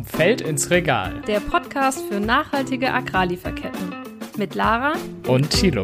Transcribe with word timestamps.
Vom 0.00 0.06
Feld 0.06 0.40
ins 0.40 0.70
Regal. 0.70 1.20
Der 1.26 1.40
Podcast 1.40 2.02
für 2.08 2.20
nachhaltige 2.20 2.90
Agrarlieferketten. 2.90 3.94
Mit 4.38 4.54
Lara 4.54 4.94
und 5.26 5.50
Thilo. 5.50 5.82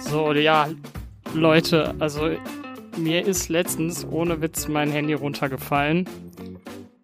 So, 0.00 0.32
ja, 0.32 0.70
Leute, 1.34 1.94
also 1.98 2.30
mir 2.96 3.26
ist 3.26 3.50
letztens 3.50 4.06
ohne 4.06 4.40
Witz 4.40 4.66
mein 4.66 4.90
Handy 4.90 5.12
runtergefallen. 5.12 6.08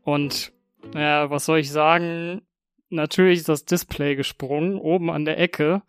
Und 0.03 0.53
ja, 0.95 1.29
was 1.29 1.45
soll 1.45 1.59
ich 1.59 1.71
sagen? 1.71 2.41
Natürlich 2.89 3.41
ist 3.41 3.51
das 3.51 3.67
Display 3.67 4.17
gesprungen, 4.17 4.79
oben 4.79 5.11
an 5.11 5.27
der 5.27 5.39
Ecke. 5.39 5.83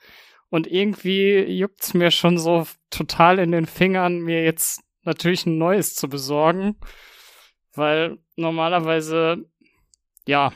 Und 0.49 0.67
irgendwie 0.67 1.43
juckt's 1.43 1.93
mir 1.93 2.11
schon 2.11 2.37
so 2.37 2.67
total 2.89 3.39
in 3.39 3.53
den 3.53 3.67
Fingern, 3.67 4.19
mir 4.19 4.43
jetzt 4.43 4.83
natürlich 5.05 5.45
ein 5.45 5.57
neues 5.57 5.95
zu 5.95 6.09
besorgen. 6.09 6.75
Weil 7.79 8.17
normalerweise, 8.35 9.45
ja, 10.27 10.51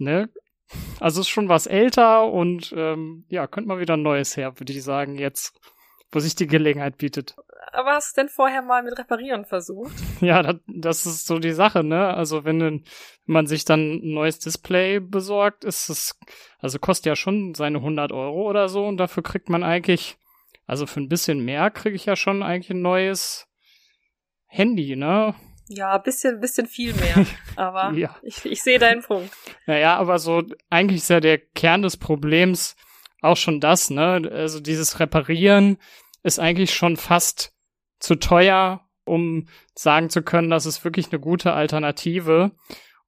ne? 0.00 0.28
Also 0.98 1.20
ist 1.20 1.28
schon 1.28 1.48
was 1.48 1.66
älter 1.66 2.24
und 2.30 2.74
ähm, 2.76 3.24
ja, 3.28 3.46
könnte 3.46 3.68
mal 3.68 3.78
wieder 3.78 3.94
ein 3.94 4.02
neues 4.02 4.36
her, 4.36 4.58
würde 4.58 4.72
ich 4.72 4.82
sagen, 4.82 5.16
jetzt, 5.16 5.58
wo 6.10 6.18
sich 6.18 6.34
die 6.34 6.48
Gelegenheit 6.48 6.98
bietet. 6.98 7.36
Aber 7.72 7.92
hast 7.92 8.16
du 8.16 8.22
denn 8.22 8.28
vorher 8.28 8.62
mal 8.62 8.82
mit 8.82 8.98
Reparieren 8.98 9.44
versucht? 9.44 9.92
Ja, 10.20 10.42
das, 10.42 10.56
das 10.66 11.06
ist 11.06 11.26
so 11.26 11.38
die 11.38 11.52
Sache, 11.52 11.82
ne? 11.82 12.08
Also 12.08 12.44
wenn, 12.44 12.60
wenn 12.60 12.84
man 13.26 13.46
sich 13.46 13.64
dann 13.64 14.00
ein 14.02 14.12
neues 14.12 14.38
Display 14.38 15.00
besorgt, 15.00 15.64
ist 15.64 15.88
es, 15.88 16.18
also 16.58 16.78
kostet 16.78 17.06
ja 17.06 17.16
schon 17.16 17.54
seine 17.54 17.78
100 17.78 18.12
Euro 18.12 18.48
oder 18.48 18.68
so 18.68 18.84
und 18.84 18.96
dafür 18.96 19.22
kriegt 19.22 19.48
man 19.48 19.62
eigentlich, 19.62 20.18
also 20.66 20.86
für 20.86 21.00
ein 21.00 21.08
bisschen 21.08 21.44
mehr 21.44 21.70
kriege 21.70 21.96
ich 21.96 22.06
ja 22.06 22.16
schon 22.16 22.42
eigentlich 22.42 22.70
ein 22.70 22.82
neues 22.82 23.46
Handy, 24.46 24.96
ne? 24.96 25.34
Ja, 25.72 25.96
bisschen, 25.98 26.40
bisschen 26.40 26.66
viel 26.66 26.92
mehr. 26.94 27.24
Aber 27.56 27.92
ja. 27.96 28.16
ich, 28.22 28.44
ich 28.44 28.60
sehe 28.60 28.80
deinen 28.80 29.02
Punkt. 29.02 29.30
Naja, 29.66 29.96
aber 29.98 30.18
so, 30.18 30.42
eigentlich 30.68 31.02
ist 31.02 31.10
ja 31.10 31.20
der 31.20 31.38
Kern 31.38 31.82
des 31.82 31.96
Problems 31.96 32.74
auch 33.22 33.36
schon 33.36 33.60
das, 33.60 33.90
ne? 33.90 34.28
Also 34.32 34.58
dieses 34.58 34.98
Reparieren 34.98 35.78
ist 36.24 36.40
eigentlich 36.40 36.74
schon 36.74 36.96
fast 36.96 37.52
zu 38.00 38.16
teuer, 38.16 38.80
um 39.04 39.46
sagen 39.74 40.10
zu 40.10 40.22
können, 40.22 40.50
das 40.50 40.66
ist 40.66 40.84
wirklich 40.84 41.12
eine 41.12 41.20
gute 41.20 41.52
Alternative. 41.52 42.50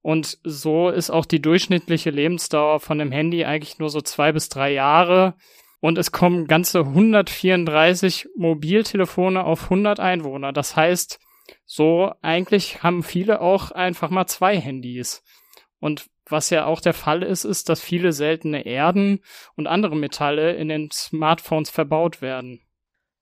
Und 0.00 0.38
so 0.44 0.88
ist 0.88 1.10
auch 1.10 1.24
die 1.24 1.42
durchschnittliche 1.42 2.10
Lebensdauer 2.10 2.78
von 2.78 2.98
dem 2.98 3.10
Handy 3.10 3.44
eigentlich 3.44 3.78
nur 3.78 3.88
so 3.88 4.00
zwei 4.00 4.32
bis 4.32 4.48
drei 4.48 4.72
Jahre. 4.72 5.34
Und 5.80 5.98
es 5.98 6.12
kommen 6.12 6.47
ganze 6.47 6.80
134 6.80 8.28
Mobiltelefone 8.36 9.42
auf 9.42 9.64
100 9.64 9.98
Einwohner. 9.98 10.52
Das 10.52 10.76
heißt, 10.76 11.19
so 11.64 12.12
eigentlich 12.22 12.82
haben 12.82 13.02
viele 13.02 13.40
auch 13.40 13.70
einfach 13.70 14.10
mal 14.10 14.26
zwei 14.26 14.58
Handys. 14.58 15.22
Und 15.80 16.06
was 16.26 16.50
ja 16.50 16.66
auch 16.66 16.80
der 16.80 16.94
Fall 16.94 17.22
ist, 17.22 17.44
ist, 17.44 17.68
dass 17.68 17.80
viele 17.80 18.12
seltene 18.12 18.64
Erden 18.64 19.22
und 19.56 19.66
andere 19.66 19.96
Metalle 19.96 20.54
in 20.54 20.68
den 20.68 20.90
Smartphones 20.90 21.70
verbaut 21.70 22.22
werden. 22.22 22.60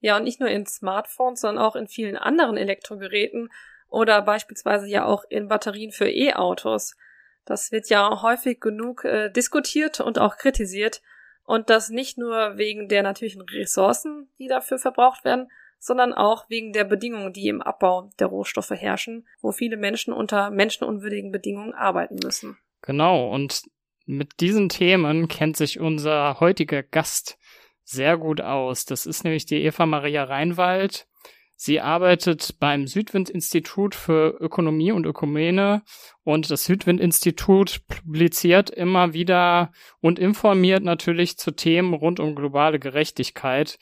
Ja, 0.00 0.16
und 0.16 0.24
nicht 0.24 0.40
nur 0.40 0.48
in 0.48 0.66
Smartphones, 0.66 1.40
sondern 1.40 1.64
auch 1.64 1.76
in 1.76 1.88
vielen 1.88 2.16
anderen 2.16 2.56
Elektrogeräten 2.56 3.50
oder 3.88 4.22
beispielsweise 4.22 4.88
ja 4.88 5.04
auch 5.04 5.24
in 5.28 5.48
Batterien 5.48 5.92
für 5.92 6.08
E-Autos. 6.08 6.96
Das 7.44 7.72
wird 7.72 7.88
ja 7.88 8.22
häufig 8.22 8.60
genug 8.60 9.04
äh, 9.04 9.30
diskutiert 9.30 10.00
und 10.00 10.18
auch 10.18 10.36
kritisiert. 10.36 11.02
Und 11.44 11.68
das 11.68 11.90
nicht 11.90 12.16
nur 12.16 12.56
wegen 12.56 12.88
der 12.88 13.02
natürlichen 13.02 13.42
Ressourcen, 13.42 14.30
die 14.38 14.46
dafür 14.46 14.78
verbraucht 14.78 15.24
werden, 15.24 15.50
sondern 15.80 16.12
auch 16.12 16.48
wegen 16.48 16.72
der 16.72 16.84
Bedingungen, 16.84 17.32
die 17.32 17.48
im 17.48 17.62
Abbau 17.62 18.10
der 18.20 18.28
Rohstoffe 18.28 18.70
herrschen, 18.70 19.26
wo 19.40 19.50
viele 19.50 19.76
Menschen 19.76 20.12
unter 20.12 20.50
menschenunwürdigen 20.50 21.32
Bedingungen 21.32 21.74
arbeiten 21.74 22.18
müssen. 22.22 22.58
Genau, 22.82 23.28
und 23.30 23.62
mit 24.06 24.40
diesen 24.40 24.68
Themen 24.68 25.26
kennt 25.28 25.56
sich 25.56 25.80
unser 25.80 26.38
heutiger 26.38 26.82
Gast 26.82 27.38
sehr 27.84 28.18
gut 28.18 28.40
aus. 28.40 28.84
Das 28.84 29.06
ist 29.06 29.24
nämlich 29.24 29.46
die 29.46 29.62
Eva 29.64 29.86
Maria 29.86 30.24
Reinwald. 30.24 31.06
Sie 31.56 31.80
arbeitet 31.80 32.58
beim 32.58 32.86
Südwind-Institut 32.86 33.94
für 33.94 34.34
Ökonomie 34.40 34.92
und 34.92 35.04
Ökumene 35.04 35.82
und 36.24 36.50
das 36.50 36.64
Südwind-Institut 36.64 37.82
publiziert 37.86 38.70
immer 38.70 39.12
wieder 39.12 39.70
und 40.00 40.18
informiert 40.18 40.82
natürlich 40.82 41.36
zu 41.36 41.50
Themen 41.50 41.92
rund 41.92 42.18
um 42.18 42.34
globale 42.34 42.78
Gerechtigkeit 42.78 43.78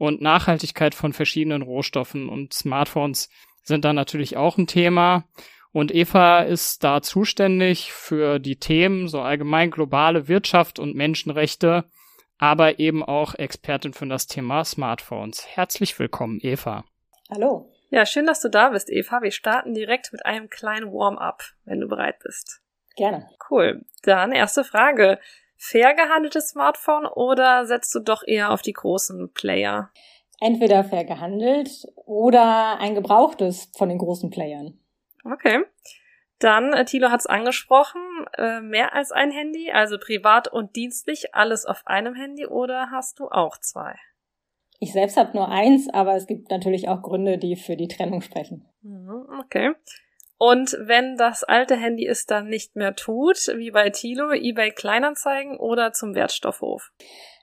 und 0.00 0.22
Nachhaltigkeit 0.22 0.94
von 0.94 1.12
verschiedenen 1.12 1.60
Rohstoffen 1.60 2.30
und 2.30 2.54
Smartphones 2.54 3.28
sind 3.62 3.84
da 3.84 3.92
natürlich 3.92 4.34
auch 4.38 4.56
ein 4.56 4.66
Thema. 4.66 5.24
Und 5.72 5.94
Eva 5.94 6.40
ist 6.40 6.82
da 6.82 7.02
zuständig 7.02 7.92
für 7.92 8.38
die 8.38 8.56
Themen, 8.56 9.08
so 9.08 9.20
allgemein 9.20 9.70
globale 9.70 10.26
Wirtschaft 10.26 10.78
und 10.78 10.96
Menschenrechte, 10.96 11.84
aber 12.38 12.78
eben 12.78 13.04
auch 13.04 13.34
Expertin 13.34 13.92
für 13.92 14.06
das 14.06 14.26
Thema 14.26 14.64
Smartphones. 14.64 15.46
Herzlich 15.46 15.98
willkommen, 15.98 16.38
Eva. 16.40 16.84
Hallo. 17.30 17.70
Ja, 17.90 18.06
schön, 18.06 18.24
dass 18.24 18.40
du 18.40 18.48
da 18.48 18.70
bist, 18.70 18.90
Eva. 18.90 19.20
Wir 19.20 19.32
starten 19.32 19.74
direkt 19.74 20.14
mit 20.14 20.24
einem 20.24 20.48
kleinen 20.48 20.90
Warm-up, 20.94 21.42
wenn 21.66 21.78
du 21.78 21.88
bereit 21.88 22.20
bist. 22.24 22.62
Gerne. 22.96 23.28
Cool. 23.50 23.84
Dann 24.02 24.32
erste 24.32 24.64
Frage 24.64 25.18
fair 25.60 25.94
gehandeltes 25.94 26.48
Smartphone 26.48 27.06
oder 27.06 27.66
setzt 27.66 27.94
du 27.94 28.00
doch 28.00 28.22
eher 28.26 28.50
auf 28.50 28.62
die 28.62 28.72
großen 28.72 29.32
Player? 29.34 29.90
Entweder 30.40 30.84
fair 30.84 31.04
gehandelt 31.04 31.86
oder 32.06 32.78
ein 32.80 32.94
gebrauchtes 32.94 33.70
von 33.76 33.90
den 33.90 33.98
großen 33.98 34.30
Playern. 34.30 34.78
Okay. 35.22 35.62
Dann, 36.38 36.72
äh, 36.72 36.86
Thilo 36.86 37.10
hat 37.10 37.20
es 37.20 37.26
angesprochen, 37.26 38.00
äh, 38.38 38.62
mehr 38.62 38.94
als 38.94 39.12
ein 39.12 39.30
Handy, 39.30 39.70
also 39.70 39.98
privat 39.98 40.48
und 40.48 40.74
dienstlich, 40.76 41.34
alles 41.34 41.66
auf 41.66 41.86
einem 41.86 42.14
Handy 42.14 42.46
oder 42.46 42.90
hast 42.90 43.18
du 43.18 43.28
auch 43.28 43.58
zwei? 43.58 43.94
Ich 44.78 44.94
selbst 44.94 45.18
habe 45.18 45.36
nur 45.36 45.50
eins, 45.50 45.92
aber 45.92 46.16
es 46.16 46.26
gibt 46.26 46.50
natürlich 46.50 46.88
auch 46.88 47.02
Gründe, 47.02 47.36
die 47.36 47.56
für 47.56 47.76
die 47.76 47.88
Trennung 47.88 48.22
sprechen. 48.22 48.66
Mhm, 48.80 49.26
okay. 49.40 49.72
Und 50.42 50.74
wenn 50.80 51.18
das 51.18 51.44
alte 51.44 51.76
Handy 51.76 52.06
es 52.06 52.24
dann 52.24 52.48
nicht 52.48 52.74
mehr 52.74 52.96
tut, 52.96 53.36
wie 53.58 53.72
bei 53.72 53.90
Tilo, 53.90 54.32
eBay 54.32 54.70
Kleinanzeigen 54.70 55.58
oder 55.58 55.92
zum 55.92 56.14
Wertstoffhof? 56.14 56.92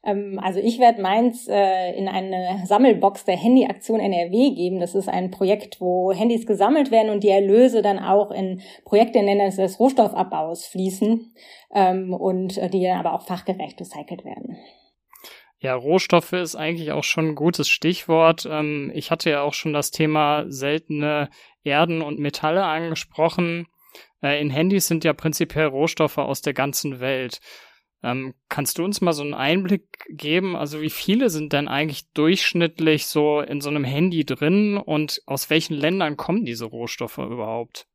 Ähm, 0.03 0.39
also 0.41 0.59
ich 0.59 0.79
werde 0.79 0.99
meins 1.03 1.47
äh, 1.47 1.91
in 1.91 2.07
eine 2.07 2.63
Sammelbox 2.65 3.23
der 3.25 3.37
Handyaktion 3.37 3.99
NRW 3.99 4.49
geben. 4.55 4.79
Das 4.79 4.95
ist 4.95 5.09
ein 5.09 5.29
Projekt, 5.29 5.79
wo 5.79 6.11
Handys 6.11 6.47
gesammelt 6.47 6.89
werden 6.89 7.11
und 7.11 7.23
die 7.23 7.29
Erlöse 7.29 7.83
dann 7.83 7.99
auch 7.99 8.31
in 8.31 8.61
Projekte 8.83 9.21
nennen 9.21 9.55
des 9.55 9.79
Rohstoffabbaus 9.79 10.65
fließen 10.65 11.35
ähm, 11.75 12.15
und 12.15 12.57
äh, 12.57 12.67
die 12.67 12.81
dann 12.81 12.97
aber 12.97 13.13
auch 13.13 13.27
fachgerecht 13.27 13.79
recycelt 13.79 14.25
werden. 14.25 14.57
Ja, 15.59 15.73
Rohstoffe 15.73 16.33
ist 16.33 16.55
eigentlich 16.55 16.91
auch 16.91 17.03
schon 17.03 17.29
ein 17.29 17.35
gutes 17.35 17.67
Stichwort. 17.67 18.47
Ähm, 18.49 18.91
ich 18.93 19.09
hatte 19.09 19.31
ja 19.31 19.41
auch 19.41 19.53
schon 19.53 19.73
das 19.73 19.89
Thema 19.89 20.45
seltene 20.49 21.29
Erden 21.67 22.01
und 22.01 22.19
Metalle 22.19 22.63
angesprochen. 22.63 23.67
Äh, 24.21 24.41
in 24.41 24.49
Handys 24.49 24.87
sind 24.87 25.03
ja 25.03 25.13
prinzipiell 25.13 25.67
Rohstoffe 25.67 26.17
aus 26.17 26.41
der 26.41 26.53
ganzen 26.53 26.99
Welt. 26.99 27.39
Ähm, 28.03 28.35
kannst 28.49 28.77
du 28.77 28.83
uns 28.83 29.01
mal 29.01 29.13
so 29.13 29.23
einen 29.23 29.33
Einblick 29.33 30.05
geben? 30.09 30.55
Also 30.55 30.81
wie 30.81 30.89
viele 30.89 31.29
sind 31.29 31.53
denn 31.53 31.67
eigentlich 31.67 32.11
durchschnittlich 32.13 33.07
so 33.07 33.41
in 33.41 33.61
so 33.61 33.69
einem 33.69 33.83
Handy 33.83 34.25
drin 34.25 34.77
und 34.77 35.21
aus 35.25 35.49
welchen 35.49 35.73
Ländern 35.73 36.15
kommen 36.17 36.45
diese 36.45 36.65
Rohstoffe 36.65 37.17
überhaupt? 37.17 37.87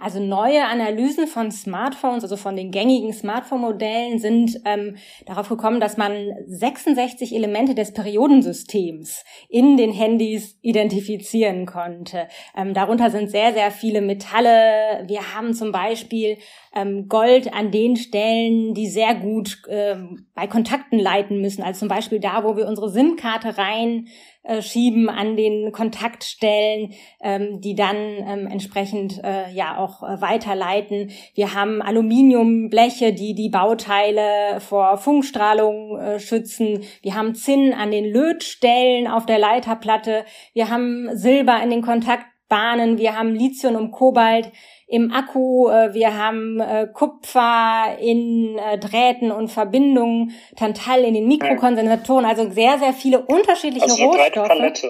Also 0.00 0.18
neue 0.18 0.64
Analysen 0.64 1.28
von 1.28 1.52
Smartphones, 1.52 2.24
also 2.24 2.36
von 2.36 2.56
den 2.56 2.72
gängigen 2.72 3.12
Smartphone-Modellen, 3.12 4.18
sind 4.18 4.60
ähm, 4.64 4.96
darauf 5.24 5.48
gekommen, 5.48 5.78
dass 5.78 5.96
man 5.96 6.32
66 6.46 7.34
Elemente 7.34 7.76
des 7.76 7.92
Periodensystems 7.92 9.24
in 9.48 9.76
den 9.76 9.92
Handys 9.92 10.58
identifizieren 10.62 11.64
konnte. 11.64 12.26
Ähm, 12.56 12.74
darunter 12.74 13.10
sind 13.10 13.30
sehr, 13.30 13.52
sehr 13.52 13.70
viele 13.70 14.00
Metalle. 14.00 15.04
Wir 15.06 15.34
haben 15.34 15.54
zum 15.54 15.70
Beispiel 15.70 16.38
ähm, 16.74 17.08
Gold 17.08 17.54
an 17.54 17.70
den 17.70 17.94
Stellen, 17.96 18.74
die 18.74 18.88
sehr 18.88 19.14
gut 19.14 19.62
ähm, 19.68 20.26
bei 20.34 20.48
Kontakten 20.48 20.98
leiten 20.98 21.40
müssen. 21.40 21.62
Also 21.62 21.80
zum 21.80 21.88
Beispiel 21.88 22.18
da, 22.18 22.42
wo 22.42 22.56
wir 22.56 22.66
unsere 22.66 22.90
SIM-Karte 22.90 23.58
rein 23.58 24.08
äh, 24.44 24.60
schieben 24.60 25.08
an 25.08 25.36
den 25.36 25.72
Kontaktstellen, 25.72 26.92
ähm, 27.22 27.62
die 27.62 27.74
dann 27.74 27.96
ähm, 27.96 28.46
entsprechend 28.46 29.24
äh, 29.24 29.50
ja 29.50 29.78
auch 29.78 30.02
äh, 30.02 30.20
weiterleiten. 30.20 31.10
Wir 31.34 31.54
haben 31.54 31.80
Aluminiumbleche, 31.80 33.14
die 33.14 33.34
die 33.34 33.48
Bauteile 33.48 34.60
vor 34.60 34.98
Funkstrahlung 34.98 35.98
äh, 35.98 36.20
schützen. 36.20 36.82
Wir 37.00 37.14
haben 37.14 37.34
Zinn 37.34 37.72
an 37.72 37.90
den 37.90 38.04
Lötstellen 38.04 39.08
auf 39.08 39.24
der 39.24 39.38
Leiterplatte. 39.38 40.26
Wir 40.52 40.68
haben 40.68 41.08
Silber 41.16 41.62
in 41.62 41.70
den 41.70 41.80
Kontaktbahnen. 41.80 42.98
Wir 42.98 43.16
haben 43.18 43.34
Lithium 43.34 43.76
und 43.76 43.92
Kobalt 43.92 44.52
im 44.94 45.12
Akku, 45.12 45.68
äh, 45.70 45.92
wir 45.92 46.16
haben 46.16 46.60
äh, 46.60 46.86
Kupfer 46.86 47.98
in 48.00 48.56
äh, 48.56 48.78
Drähten 48.78 49.32
und 49.32 49.48
Verbindungen, 49.48 50.30
Tantal 50.54 51.00
in 51.00 51.14
den 51.14 51.26
Mikrokondensatoren, 51.26 52.24
also 52.24 52.48
sehr, 52.50 52.78
sehr 52.78 52.92
viele 52.92 53.18
unterschiedliche 53.22 53.86
also 53.86 54.04
Rohstoffe, 54.04 54.86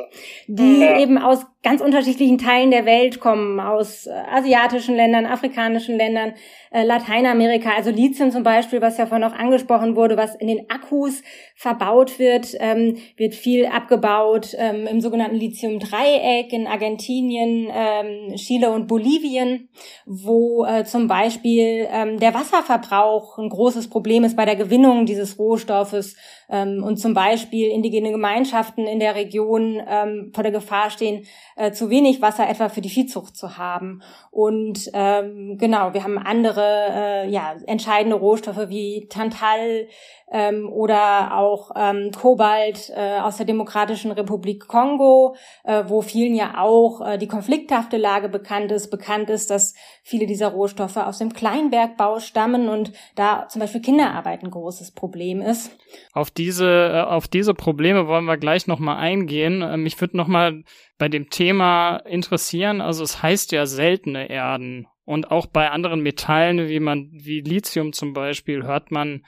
die 0.46 0.80
ja. 0.80 0.98
eben 0.98 1.16
aus 1.16 1.46
ganz 1.62 1.80
unterschiedlichen 1.80 2.36
Teilen 2.36 2.70
der 2.70 2.84
Welt 2.84 3.18
kommen, 3.18 3.58
aus 3.58 4.06
asiatischen 4.06 4.94
Ländern, 4.94 5.24
afrikanischen 5.24 5.96
Ländern, 5.96 6.34
Lateinamerika, 6.70 7.70
also 7.74 7.90
Lithium 7.90 8.30
zum 8.30 8.42
Beispiel, 8.42 8.82
was 8.82 8.98
ja 8.98 9.06
vorhin 9.06 9.26
noch 9.26 9.38
angesprochen 9.38 9.96
wurde, 9.96 10.18
was 10.18 10.34
in 10.34 10.48
den 10.48 10.68
Akkus 10.68 11.22
verbaut 11.54 12.18
wird, 12.18 12.48
ähm, 12.58 12.98
wird 13.16 13.34
viel 13.34 13.66
abgebaut 13.66 14.54
ähm, 14.58 14.86
im 14.86 15.00
sogenannten 15.00 15.36
Lithium-Dreieck 15.36 16.52
in 16.52 16.66
Argentinien, 16.66 17.70
ähm, 17.72 18.34
Chile 18.34 18.70
und 18.70 18.88
Bolivien, 18.88 19.70
wo 20.06 20.64
äh, 20.64 20.84
zum 20.84 21.08
Beispiel 21.08 21.88
ähm, 21.90 22.18
der 22.18 22.34
Wasserverbrauch 22.34 23.38
ein 23.38 23.48
großes 23.48 23.88
Problem 23.88 24.24
ist 24.24 24.36
bei 24.36 24.44
der 24.44 24.56
Gewinnung 24.56 25.06
dieses 25.06 25.38
Rohstoffes 25.38 26.16
ähm, 26.48 26.82
und 26.82 26.98
zum 26.98 27.14
Beispiel 27.14 27.68
indigene 27.68 28.10
Gemeinschaften 28.10 28.86
in 28.86 29.00
der 29.00 29.14
Region 29.14 29.82
ähm, 29.86 30.30
vor 30.34 30.42
der 30.42 30.52
Gefahr 30.52 30.90
stehen, 30.90 31.26
äh, 31.56 31.72
zu 31.72 31.90
wenig 31.90 32.22
Wasser 32.22 32.48
etwa 32.48 32.68
für 32.68 32.80
die 32.80 32.88
Viehzucht 32.88 33.36
zu 33.36 33.58
haben. 33.58 34.02
Und 34.30 34.90
ähm, 34.92 35.56
genau, 35.58 35.94
wir 35.94 36.04
haben 36.04 36.18
andere 36.18 36.86
äh, 36.90 37.30
ja, 37.30 37.54
entscheidende 37.66 38.16
Rohstoffe 38.16 38.68
wie 38.68 39.06
Tantal, 39.08 39.86
ähm, 40.34 40.68
oder 40.68 41.38
auch 41.38 41.70
ähm, 41.76 42.10
Kobalt 42.10 42.90
äh, 42.94 43.20
aus 43.20 43.36
der 43.36 43.46
Demokratischen 43.46 44.10
Republik 44.10 44.66
Kongo, 44.66 45.36
äh, 45.62 45.84
wo 45.86 46.02
vielen 46.02 46.34
ja 46.34 46.58
auch 46.58 47.00
äh, 47.06 47.18
die 47.18 47.28
konflikthafte 47.28 47.98
Lage 47.98 48.28
bekannt 48.28 48.72
ist. 48.72 48.90
Bekannt 48.90 49.30
ist, 49.30 49.48
dass 49.50 49.76
viele 50.02 50.26
dieser 50.26 50.48
Rohstoffe 50.48 50.96
aus 50.96 51.18
dem 51.18 51.32
Kleinbergbau 51.32 52.18
stammen 52.18 52.68
und 52.68 52.92
da 53.14 53.46
zum 53.46 53.60
Beispiel 53.60 53.80
Kinderarbeit 53.80 54.42
ein 54.42 54.50
großes 54.50 54.90
Problem 54.90 55.40
ist. 55.40 55.70
Auf 56.12 56.32
diese, 56.32 56.66
äh, 56.66 57.02
auf 57.02 57.28
diese 57.28 57.54
Probleme 57.54 58.08
wollen 58.08 58.24
wir 58.24 58.36
gleich 58.36 58.66
nochmal 58.66 58.96
eingehen. 58.96 59.80
Mich 59.80 60.00
würde 60.00 60.16
nochmal 60.16 60.64
bei 60.98 61.08
dem 61.08 61.30
Thema 61.30 61.98
interessieren, 61.98 62.80
also 62.80 63.04
es 63.04 63.22
heißt 63.22 63.52
ja 63.52 63.66
seltene 63.66 64.28
Erden. 64.28 64.88
Und 65.04 65.30
auch 65.30 65.46
bei 65.46 65.70
anderen 65.70 66.00
Metallen, 66.00 66.68
wie 66.68 66.80
man, 66.80 67.10
wie 67.12 67.40
Lithium 67.40 67.92
zum 67.92 68.14
Beispiel, 68.14 68.64
hört 68.64 68.90
man 68.90 69.22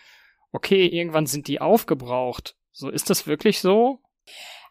okay, 0.57 0.87
irgendwann 0.87 1.27
sind 1.27 1.49
die 1.49 1.61
aufgebraucht. 1.61 2.57
So, 2.73 2.89
ist 2.89 3.11
das 3.11 3.27
wirklich 3.27 3.61
so? 3.61 4.01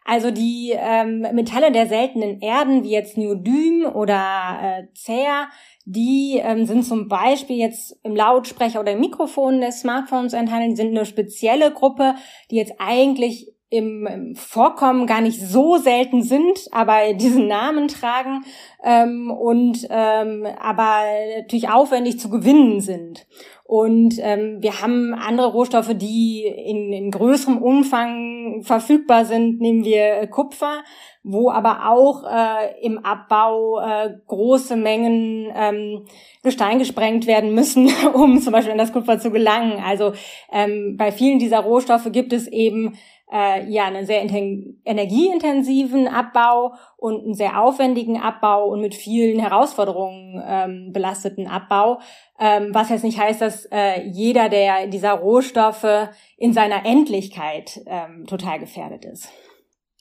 Also 0.04 0.30
die 0.30 0.72
ähm, 0.76 1.26
Metalle 1.32 1.72
der 1.72 1.86
seltenen 1.86 2.40
Erden, 2.40 2.84
wie 2.84 2.90
jetzt 2.90 3.16
Neodym 3.16 3.86
oder 3.86 4.58
äh, 4.62 4.86
Cer, 4.94 5.48
die 5.84 6.40
ähm, 6.42 6.64
sind 6.64 6.84
zum 6.84 7.08
Beispiel 7.08 7.56
jetzt 7.56 7.98
im 8.04 8.14
Lautsprecher 8.14 8.80
oder 8.80 8.92
im 8.92 9.00
Mikrofon 9.00 9.60
des 9.60 9.80
Smartphones 9.80 10.32
enthalten, 10.32 10.70
die 10.70 10.76
sind 10.76 10.90
eine 10.90 11.06
spezielle 11.06 11.72
Gruppe, 11.72 12.14
die 12.50 12.56
jetzt 12.56 12.74
eigentlich 12.78 13.55
im, 13.70 14.34
Vorkommen 14.36 15.06
gar 15.06 15.20
nicht 15.20 15.40
so 15.40 15.76
selten 15.76 16.22
sind, 16.22 16.68
aber 16.72 17.12
diesen 17.14 17.48
Namen 17.48 17.88
tragen 17.88 18.44
ähm, 18.84 19.30
und 19.30 19.86
ähm, 19.90 20.46
aber 20.60 21.02
natürlich 21.36 21.68
aufwendig 21.68 22.18
zu 22.20 22.30
gewinnen 22.30 22.80
sind. 22.80 23.26
Und 23.68 24.14
ähm, 24.20 24.58
wir 24.60 24.80
haben 24.80 25.12
andere 25.12 25.48
Rohstoffe, 25.48 25.92
die 25.94 26.44
in, 26.44 26.92
in 26.92 27.10
größerem 27.10 27.60
Umfang 27.60 28.62
verfügbar 28.62 29.24
sind, 29.24 29.60
nehmen 29.60 29.84
wir 29.84 30.18
äh, 30.18 30.26
Kupfer, 30.28 30.84
wo 31.24 31.50
aber 31.50 31.90
auch 31.90 32.22
äh, 32.22 32.80
im 32.80 33.04
Abbau 33.04 33.80
äh, 33.80 34.14
große 34.28 34.76
Mengen 34.76 35.52
ähm, 35.52 36.04
Gestein 36.44 36.78
gesprengt 36.78 37.26
werden 37.26 37.56
müssen, 37.56 37.90
um 38.14 38.40
zum 38.40 38.52
Beispiel 38.52 38.70
an 38.70 38.78
das 38.78 38.92
Kupfer 38.92 39.18
zu 39.18 39.32
gelangen. 39.32 39.82
Also 39.84 40.12
ähm, 40.52 40.94
bei 40.96 41.10
vielen 41.10 41.40
dieser 41.40 41.58
Rohstoffe 41.58 42.12
gibt 42.12 42.32
es 42.32 42.46
eben 42.46 42.96
äh, 43.32 43.68
ja 43.68 43.84
einen 43.84 44.06
sehr 44.06 44.22
energieintensiven 44.22 46.08
Abbau 46.08 46.74
und 46.96 47.24
einen 47.24 47.34
sehr 47.34 47.60
aufwendigen 47.60 48.20
Abbau 48.20 48.68
und 48.68 48.80
mit 48.80 48.94
vielen 48.94 49.38
Herausforderungen 49.40 50.42
ähm, 50.46 50.92
belasteten 50.92 51.46
Abbau, 51.46 52.00
ähm, 52.38 52.70
was 52.72 52.90
jetzt 52.90 53.04
nicht 53.04 53.18
heißt, 53.18 53.40
dass 53.40 53.66
äh, 53.72 54.02
jeder 54.06 54.48
der 54.48 54.86
dieser 54.86 55.12
Rohstoffe 55.12 56.08
in 56.36 56.52
seiner 56.52 56.86
Endlichkeit 56.86 57.80
ähm, 57.86 58.26
total 58.26 58.58
gefährdet 58.58 59.04
ist. 59.04 59.28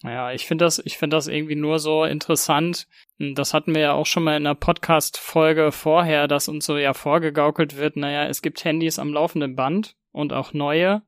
Ja, 0.04 0.31
ich 0.31 0.45
finde 0.45 0.66
das, 0.66 0.80
ich 0.86 0.98
finde 1.00 1.18
das 1.18 1.27
irgendwie 1.27 1.56
nur 1.56 1.80
so 1.80 2.04
interessant. 2.04 2.88
Das 3.18 3.56
hatten 3.56 3.74
wir 3.74 3.81
ja 3.81 3.94
auch 3.94 4.06
schon 4.06 4.24
mal 4.24 4.38
in 4.38 4.45
einer 4.45 4.54
Podcast-Folge 4.54 5.72
vorher, 5.72 6.27
dass 6.27 6.48
uns 6.48 6.66
so 6.66 6.77
ja 6.77 6.94
vorgegaukelt 6.94 7.77
wird, 7.77 7.95
naja, 7.95 8.27
es 8.27 8.44
gibt 8.44 8.63
Handys 8.63 9.00
am 9.00 9.13
laufenden 9.13 9.56
Band 9.56 9.95
und 10.12 10.31
auch 10.31 10.54
neue. 10.54 11.01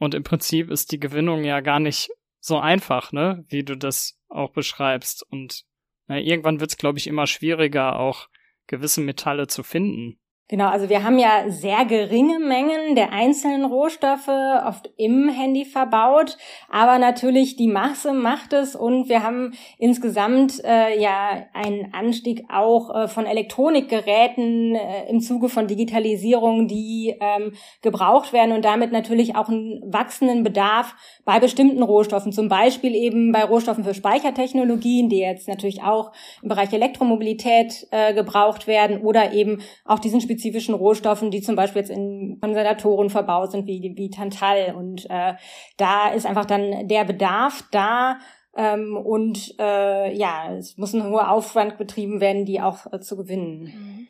Und 0.00 0.14
im 0.14 0.22
Prinzip 0.22 0.70
ist 0.70 0.92
die 0.92 0.98
Gewinnung 0.98 1.44
ja 1.44 1.60
gar 1.60 1.78
nicht 1.78 2.08
so 2.40 2.58
einfach, 2.58 3.12
ne, 3.12 3.44
wie 3.48 3.62
du 3.62 3.76
das 3.76 4.18
auch 4.28 4.50
beschreibst. 4.50 5.24
Und 5.30 5.64
na, 6.06 6.18
irgendwann 6.18 6.58
wird 6.58 6.70
es, 6.70 6.78
glaube 6.78 6.98
ich, 6.98 7.06
immer 7.06 7.26
schwieriger, 7.26 7.98
auch 7.98 8.28
gewisse 8.66 9.02
Metalle 9.02 9.46
zu 9.46 9.62
finden. 9.62 10.18
Genau, 10.50 10.66
also 10.66 10.88
wir 10.88 11.04
haben 11.04 11.20
ja 11.20 11.44
sehr 11.46 11.84
geringe 11.84 12.40
Mengen 12.40 12.96
der 12.96 13.12
einzelnen 13.12 13.64
Rohstoffe 13.64 14.26
oft 14.66 14.90
im 14.96 15.28
Handy 15.28 15.64
verbaut, 15.64 16.36
aber 16.68 16.98
natürlich 16.98 17.54
die 17.54 17.68
Masse 17.68 18.12
macht 18.12 18.52
es 18.52 18.74
und 18.74 19.08
wir 19.08 19.22
haben 19.22 19.52
insgesamt 19.78 20.60
äh, 20.64 21.00
ja 21.00 21.46
einen 21.54 21.94
Anstieg 21.94 22.46
auch 22.52 22.92
äh, 22.92 23.06
von 23.06 23.26
Elektronikgeräten 23.26 24.74
äh, 24.74 25.08
im 25.08 25.20
Zuge 25.20 25.48
von 25.48 25.68
Digitalisierung, 25.68 26.66
die 26.66 27.14
ähm, 27.20 27.52
gebraucht 27.80 28.32
werden 28.32 28.50
und 28.50 28.64
damit 28.64 28.90
natürlich 28.90 29.36
auch 29.36 29.48
einen 29.48 29.80
wachsenden 29.86 30.42
Bedarf 30.42 30.96
bei 31.24 31.38
bestimmten 31.38 31.84
Rohstoffen, 31.84 32.32
zum 32.32 32.48
Beispiel 32.48 32.96
eben 32.96 33.30
bei 33.30 33.44
Rohstoffen 33.44 33.84
für 33.84 33.94
Speichertechnologien, 33.94 35.08
die 35.08 35.18
jetzt 35.18 35.46
natürlich 35.46 35.84
auch 35.84 36.10
im 36.42 36.48
Bereich 36.48 36.72
Elektromobilität 36.72 37.86
äh, 37.92 38.14
gebraucht 38.14 38.66
werden 38.66 39.02
oder 39.02 39.32
eben 39.32 39.62
auch 39.84 40.00
diesen 40.00 40.20
spezifischen 40.40 40.74
Rohstoffen, 40.74 41.30
die 41.30 41.42
zum 41.42 41.56
Beispiel 41.56 41.82
jetzt 41.82 41.90
in 41.90 42.38
Konservatoren 42.40 43.10
verbaut 43.10 43.52
sind, 43.52 43.66
wie, 43.66 43.92
wie 43.96 44.10
Tantal. 44.10 44.74
Und 44.74 45.06
äh, 45.10 45.34
da 45.76 46.08
ist 46.08 46.26
einfach 46.26 46.46
dann 46.46 46.88
der 46.88 47.04
Bedarf 47.04 47.62
da, 47.70 48.18
ähm, 48.56 48.96
und 48.96 49.54
äh, 49.60 50.12
ja, 50.12 50.52
es 50.56 50.76
muss 50.76 50.92
ein 50.92 51.04
hoher 51.04 51.30
Aufwand 51.30 51.78
betrieben 51.78 52.20
werden, 52.20 52.44
die 52.44 52.60
auch 52.60 52.92
äh, 52.92 53.00
zu 53.00 53.16
gewinnen. 53.16 53.62
Mhm. 53.62 54.08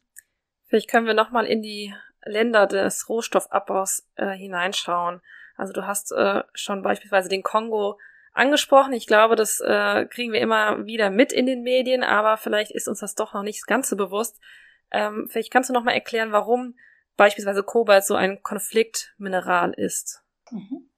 Vielleicht 0.67 0.89
können 0.89 1.07
wir 1.07 1.15
nochmal 1.15 1.47
in 1.47 1.63
die 1.63 1.95
Länder 2.25 2.67
des 2.67 3.09
Rohstoffabbaus 3.09 4.09
äh, 4.17 4.31
hineinschauen. 4.31 5.21
Also 5.57 5.73
du 5.73 5.87
hast 5.87 6.13
äh, 6.13 6.43
schon 6.55 6.83
beispielsweise 6.83 7.29
den 7.29 7.43
Kongo 7.43 7.99
angesprochen. 8.33 8.93
Ich 8.95 9.07
glaube, 9.07 9.37
das 9.37 9.61
äh, 9.61 10.07
kriegen 10.07 10.33
wir 10.33 10.41
immer 10.41 10.87
wieder 10.87 11.11
mit 11.11 11.33
in 11.33 11.47
den 11.47 11.63
Medien, 11.63 12.03
aber 12.03 12.37
vielleicht 12.37 12.71
ist 12.71 12.89
uns 12.89 13.01
das 13.01 13.15
doch 13.15 13.35
noch 13.35 13.43
nicht 13.43 13.67
ganz 13.67 13.91
so 13.91 13.97
bewusst. 13.97 14.41
Ähm, 14.93 15.29
vielleicht 15.29 15.53
kannst 15.53 15.71
du 15.71 15.75
noch 15.75 15.85
mal 15.85 15.93
erklären, 15.93 16.33
warum 16.33 16.75
beispielsweise 17.17 17.63
Kobalt 17.63 18.05
so 18.05 18.15
ein 18.15 18.43
Konfliktmineral 18.43 19.73
ist. 19.73 20.23
Mhm. 20.51 20.91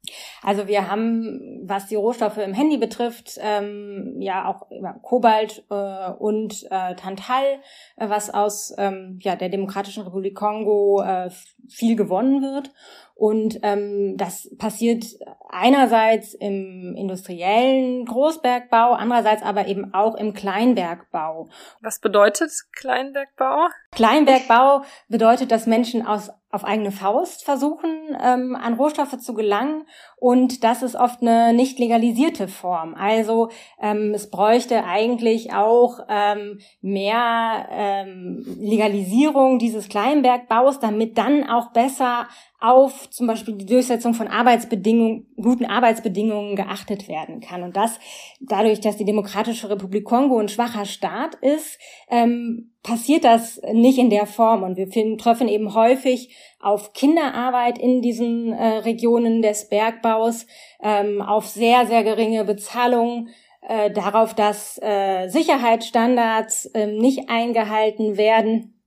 Also 0.42 0.66
wir 0.66 0.90
haben, 0.90 1.60
was 1.64 1.86
die 1.86 1.94
Rohstoffe 1.94 2.38
im 2.38 2.54
Handy 2.54 2.76
betrifft, 2.76 3.38
ähm, 3.40 4.16
ja 4.18 4.48
auch 4.48 4.66
Kobalt 5.02 5.64
äh, 5.70 6.10
und 6.10 6.64
äh, 6.70 6.96
Tantal, 6.96 7.60
äh, 7.96 8.08
was 8.08 8.28
aus 8.28 8.74
ähm, 8.78 9.20
ja, 9.22 9.36
der 9.36 9.48
Demokratischen 9.48 10.02
Republik 10.02 10.34
Kongo 10.34 11.02
äh, 11.02 11.30
viel 11.68 11.96
gewonnen 11.96 12.42
wird. 12.42 12.70
Und 13.14 13.60
ähm, 13.62 14.16
das 14.16 14.50
passiert 14.58 15.04
einerseits 15.48 16.34
im 16.34 16.94
industriellen 16.96 18.04
Großbergbau, 18.04 18.94
andererseits 18.94 19.42
aber 19.42 19.68
eben 19.68 19.94
auch 19.94 20.16
im 20.16 20.34
Kleinbergbau. 20.34 21.48
Was 21.80 22.00
bedeutet 22.00 22.50
Kleinbergbau? 22.72 23.68
Kleinbergbau 23.92 24.82
bedeutet, 25.08 25.52
dass 25.52 25.66
Menschen 25.66 26.04
aus 26.06 26.30
auf 26.52 26.64
eigene 26.64 26.92
Faust 26.92 27.44
versuchen, 27.44 28.14
ähm, 28.22 28.54
an 28.54 28.74
Rohstoffe 28.74 29.18
zu 29.18 29.32
gelangen. 29.32 29.86
Und 30.18 30.62
das 30.62 30.82
ist 30.82 30.94
oft 30.94 31.22
eine 31.22 31.54
nicht 31.54 31.78
legalisierte 31.78 32.46
Form. 32.46 32.94
Also 32.94 33.48
ähm, 33.80 34.12
es 34.14 34.28
bräuchte 34.28 34.84
eigentlich 34.84 35.54
auch 35.54 36.00
ähm, 36.10 36.60
mehr 36.82 37.68
ähm, 37.70 38.44
Legalisierung 38.60 39.58
dieses 39.58 39.88
Kleinbergbaus, 39.88 40.78
damit 40.78 41.16
dann 41.16 41.48
auch 41.52 41.72
besser 41.72 42.28
auf 42.60 43.10
zum 43.10 43.26
Beispiel 43.26 43.54
die 43.54 43.66
Durchsetzung 43.66 44.14
von 44.14 44.28
Arbeitsbedingungen, 44.28 45.26
guten 45.36 45.64
Arbeitsbedingungen 45.64 46.56
geachtet 46.56 47.08
werden 47.08 47.40
kann. 47.40 47.62
Und 47.62 47.76
das 47.76 47.98
dadurch, 48.40 48.80
dass 48.80 48.96
die 48.96 49.04
Demokratische 49.04 49.68
Republik 49.68 50.04
Kongo 50.04 50.38
ein 50.38 50.48
schwacher 50.48 50.84
Staat 50.84 51.34
ist, 51.36 51.78
ähm, 52.08 52.72
passiert 52.82 53.24
das 53.24 53.60
nicht 53.72 53.98
in 53.98 54.10
der 54.10 54.26
Form. 54.26 54.62
Und 54.62 54.76
wir 54.76 54.88
treffen 55.18 55.48
eben 55.48 55.74
häufig 55.74 56.34
auf 56.60 56.92
Kinderarbeit 56.92 57.78
in 57.78 58.00
diesen 58.00 58.52
äh, 58.52 58.78
Regionen 58.78 59.42
des 59.42 59.68
Bergbaus, 59.68 60.46
ähm, 60.82 61.20
auf 61.20 61.46
sehr, 61.46 61.86
sehr 61.86 62.04
geringe 62.04 62.44
Bezahlung, 62.44 63.28
äh, 63.62 63.90
darauf, 63.90 64.34
dass 64.34 64.78
äh, 64.82 65.28
Sicherheitsstandards 65.28 66.66
äh, 66.66 66.86
nicht 66.86 67.28
eingehalten 67.28 68.16
werden 68.16 68.81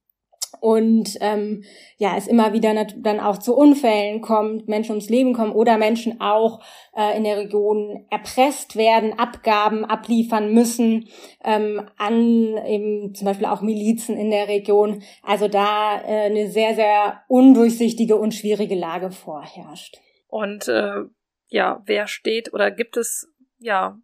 und 0.65 1.15
ähm, 1.21 1.63
ja, 1.97 2.17
es 2.17 2.25
immer 2.25 2.51
wieder 2.51 2.73
dann 2.97 3.19
auch 3.19 3.37
zu 3.37 3.55
Unfällen 3.55 4.21
kommt, 4.21 4.67
Menschen 4.67 4.93
ums 4.93 5.09
Leben 5.09 5.33
kommen 5.35 5.51
oder 5.51 5.77
Menschen 5.77 6.19
auch 6.21 6.59
äh, 6.97 7.15
in 7.15 7.23
der 7.23 7.37
Region 7.37 8.07
erpresst 8.09 8.75
werden, 8.75 9.13
Abgaben 9.13 9.85
abliefern 9.85 10.51
müssen 10.51 11.07
ähm, 11.43 11.87
an 11.97 12.57
eben 12.65 13.13
zum 13.13 13.25
Beispiel 13.27 13.45
auch 13.45 13.61
Milizen 13.61 14.17
in 14.17 14.31
der 14.31 14.47
Region. 14.47 15.03
Also 15.21 15.47
da 15.47 16.01
äh, 16.01 16.31
eine 16.31 16.49
sehr, 16.49 16.73
sehr 16.73 17.21
undurchsichtige 17.27 18.15
und 18.15 18.33
schwierige 18.33 18.73
Lage 18.73 19.11
vorherrscht. 19.11 19.99
Und 20.25 20.67
äh, 20.67 21.03
ja, 21.49 21.83
wer 21.85 22.07
steht 22.07 22.51
oder 22.53 22.71
gibt 22.71 22.97
es 22.97 23.31
ja 23.59 23.99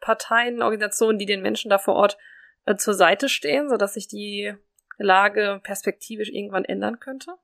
Parteien, 0.00 0.60
Organisationen, 0.60 1.20
die 1.20 1.26
den 1.26 1.40
Menschen 1.40 1.70
da 1.70 1.78
vor 1.78 1.94
Ort 1.94 2.18
äh, 2.66 2.74
zur 2.74 2.94
Seite 2.94 3.28
stehen, 3.28 3.68
sodass 3.68 3.94
sich 3.94 4.08
die 4.08 4.56
Lage 5.02 5.60
perspektivisch 5.62 6.30
irgendwann 6.30 6.64
ändern 6.64 7.00
könnte? 7.00 7.36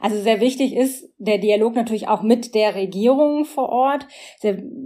Also 0.00 0.20
sehr 0.20 0.40
wichtig 0.40 0.74
ist 0.74 1.08
der 1.18 1.38
Dialog 1.38 1.74
natürlich 1.74 2.08
auch 2.08 2.22
mit 2.22 2.54
der 2.54 2.74
Regierung 2.74 3.44
vor 3.44 3.70
Ort. 3.70 4.06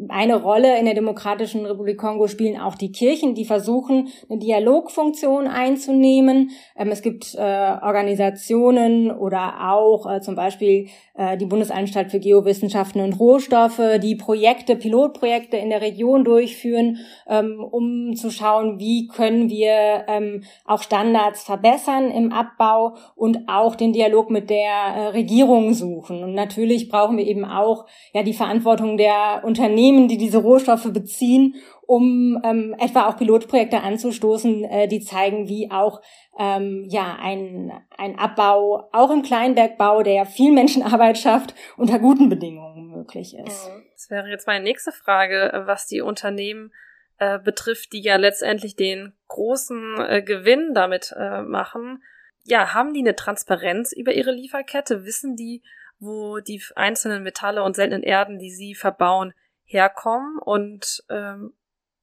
Eine 0.09 0.43
Rolle 0.43 0.79
in 0.79 0.85
der 0.85 0.95
Demokratischen 0.95 1.67
Republik 1.67 1.99
Kongo 1.99 2.29
spielen 2.29 2.61
auch 2.61 2.77
die 2.77 2.93
Kirchen, 2.93 3.35
die 3.35 3.45
versuchen, 3.45 4.09
eine 4.29 4.39
Dialogfunktion 4.39 5.47
einzunehmen. 5.49 6.51
Ähm, 6.77 6.89
es 6.89 7.03
gibt 7.03 7.35
äh, 7.35 7.39
Organisationen 7.41 9.11
oder 9.11 9.71
auch 9.71 10.11
äh, 10.11 10.21
zum 10.21 10.37
Beispiel 10.37 10.89
äh, 11.15 11.37
die 11.37 11.47
Bundesanstalt 11.47 12.11
für 12.11 12.21
Geowissenschaften 12.21 13.03
und 13.03 13.19
Rohstoffe, 13.19 13.81
die 14.03 14.15
Projekte, 14.15 14.77
Pilotprojekte 14.77 15.57
in 15.57 15.71
der 15.71 15.81
Region 15.81 16.25
durchführen, 16.25 16.99
ähm, 17.29 17.61
um 17.61 18.15
zu 18.15 18.31
schauen, 18.31 18.79
wie 18.79 19.09
können 19.09 19.51
wir 19.51 20.05
ähm, 20.09 20.45
auch 20.65 20.83
Standards 20.83 21.43
verbessern 21.43 22.11
im 22.11 22.33
Abbau 22.33 22.95
und 23.17 23.49
auch 23.49 23.75
den 23.75 23.93
Dialog 23.93 24.31
mit 24.31 24.49
der 24.49 24.70
äh, 24.71 25.07
Regierung 25.09 25.75
suchen. 25.75 26.23
Und 26.23 26.35
natürlich 26.35 26.89
brauchen 26.89 27.17
wir 27.17 27.27
eben 27.27 27.45
auch 27.45 27.87
ja 28.13 28.23
die 28.23 28.35
Verantwortung 28.35 28.97
der 28.97 29.43
Unternehmen, 29.45 30.09
die 30.09 30.19
diese 30.19 30.39
Rohstoffe 30.39 30.93
beziehen, 30.93 31.57
um 31.87 32.41
ähm, 32.45 32.75
etwa 32.79 33.09
auch 33.09 33.17
Pilotprojekte 33.17 33.81
anzustoßen, 33.81 34.65
äh, 34.65 34.89
die 34.89 35.01
zeigen, 35.01 35.49
wie 35.49 35.71
auch 35.71 36.01
ähm, 36.39 36.87
ja 36.89 37.19
ein, 37.21 37.73
ein 37.97 38.19
Abbau 38.19 38.89
auch 38.93 39.11
im 39.11 39.23
Kleinbergbau, 39.23 40.03
der 40.03 40.15
ja 40.15 40.25
viel 40.25 40.53
Menschenarbeit 40.53 41.19
schafft, 41.19 41.55
unter 41.77 41.99
guten 41.99 42.29
Bedingungen 42.29 42.89
möglich 42.89 43.37
ist. 43.37 43.69
Mhm. 43.69 43.83
Das 43.93 44.11
wäre 44.11 44.29
jetzt 44.29 44.47
meine 44.47 44.65
nächste 44.65 44.93
Frage, 44.93 45.65
was 45.67 45.87
die 45.87 46.01
Unternehmen 46.01 46.73
äh, 47.19 47.39
betrifft, 47.39 47.93
die 47.93 48.03
ja 48.03 48.17
letztendlich 48.17 48.77
den 48.77 49.13
großen 49.29 50.01
äh, 50.01 50.23
Gewinn 50.23 50.73
damit 50.75 51.15
äh, 51.19 51.43
machen 51.43 52.03
ja, 52.45 52.75
haben 52.75 52.93
die 52.93 53.01
eine 53.01 53.17
Transparenz 53.17 53.93
über 53.93 54.13
ihre 54.13 54.33
Lieferkette? 54.33 55.05
Wissen 55.05 55.37
die, 55.37 55.63
wo 55.99 56.39
die 56.39 56.63
einzelnen 56.77 57.23
Metalle 57.23 57.63
und 57.63 57.77
seltenen 57.77 58.03
Erden, 58.03 58.39
die 58.39 58.51
sie 58.51 58.75
verbauen, 58.75 59.33
herkommen? 59.65 60.39
Und 60.39 61.05
ähm, 61.11 61.53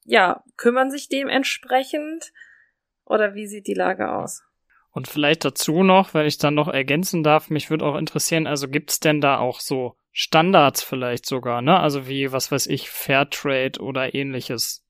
ja, 0.06 0.44
kümmern 0.56 0.92
sich 0.92 1.10
dementsprechend? 1.10 2.32
Oder 3.06 3.36
wie 3.36 3.48
sieht 3.48 3.68
die 3.68 3.74
Lage 3.74 4.12
aus? 4.12 4.44
Und 4.92 5.08
vielleicht 5.08 5.46
dazu 5.46 5.84
noch, 5.84 6.14
wenn 6.14 6.26
ich 6.26 6.38
dann 6.38 6.56
noch 6.56 6.68
ergänzen 6.68 7.24
darf, 7.24 7.50
mich 7.50 7.70
würde 7.70 7.86
auch 7.86 7.98
interessieren, 7.98 8.48
also 8.48 8.68
gibt's 8.68 9.00
denn 9.00 9.22
da 9.22 9.38
auch 9.38 9.60
so 9.60 9.96
Standards 10.12 10.82
vielleicht 10.82 11.28
sogar, 11.28 11.62
ne? 11.62 11.80
Also 11.80 12.08
wie, 12.08 12.32
was 12.32 12.52
weiß 12.52 12.66
ich, 12.66 12.90
Fairtrade 12.90 13.80
oder 13.80 14.16
ähnliches? 14.16 14.84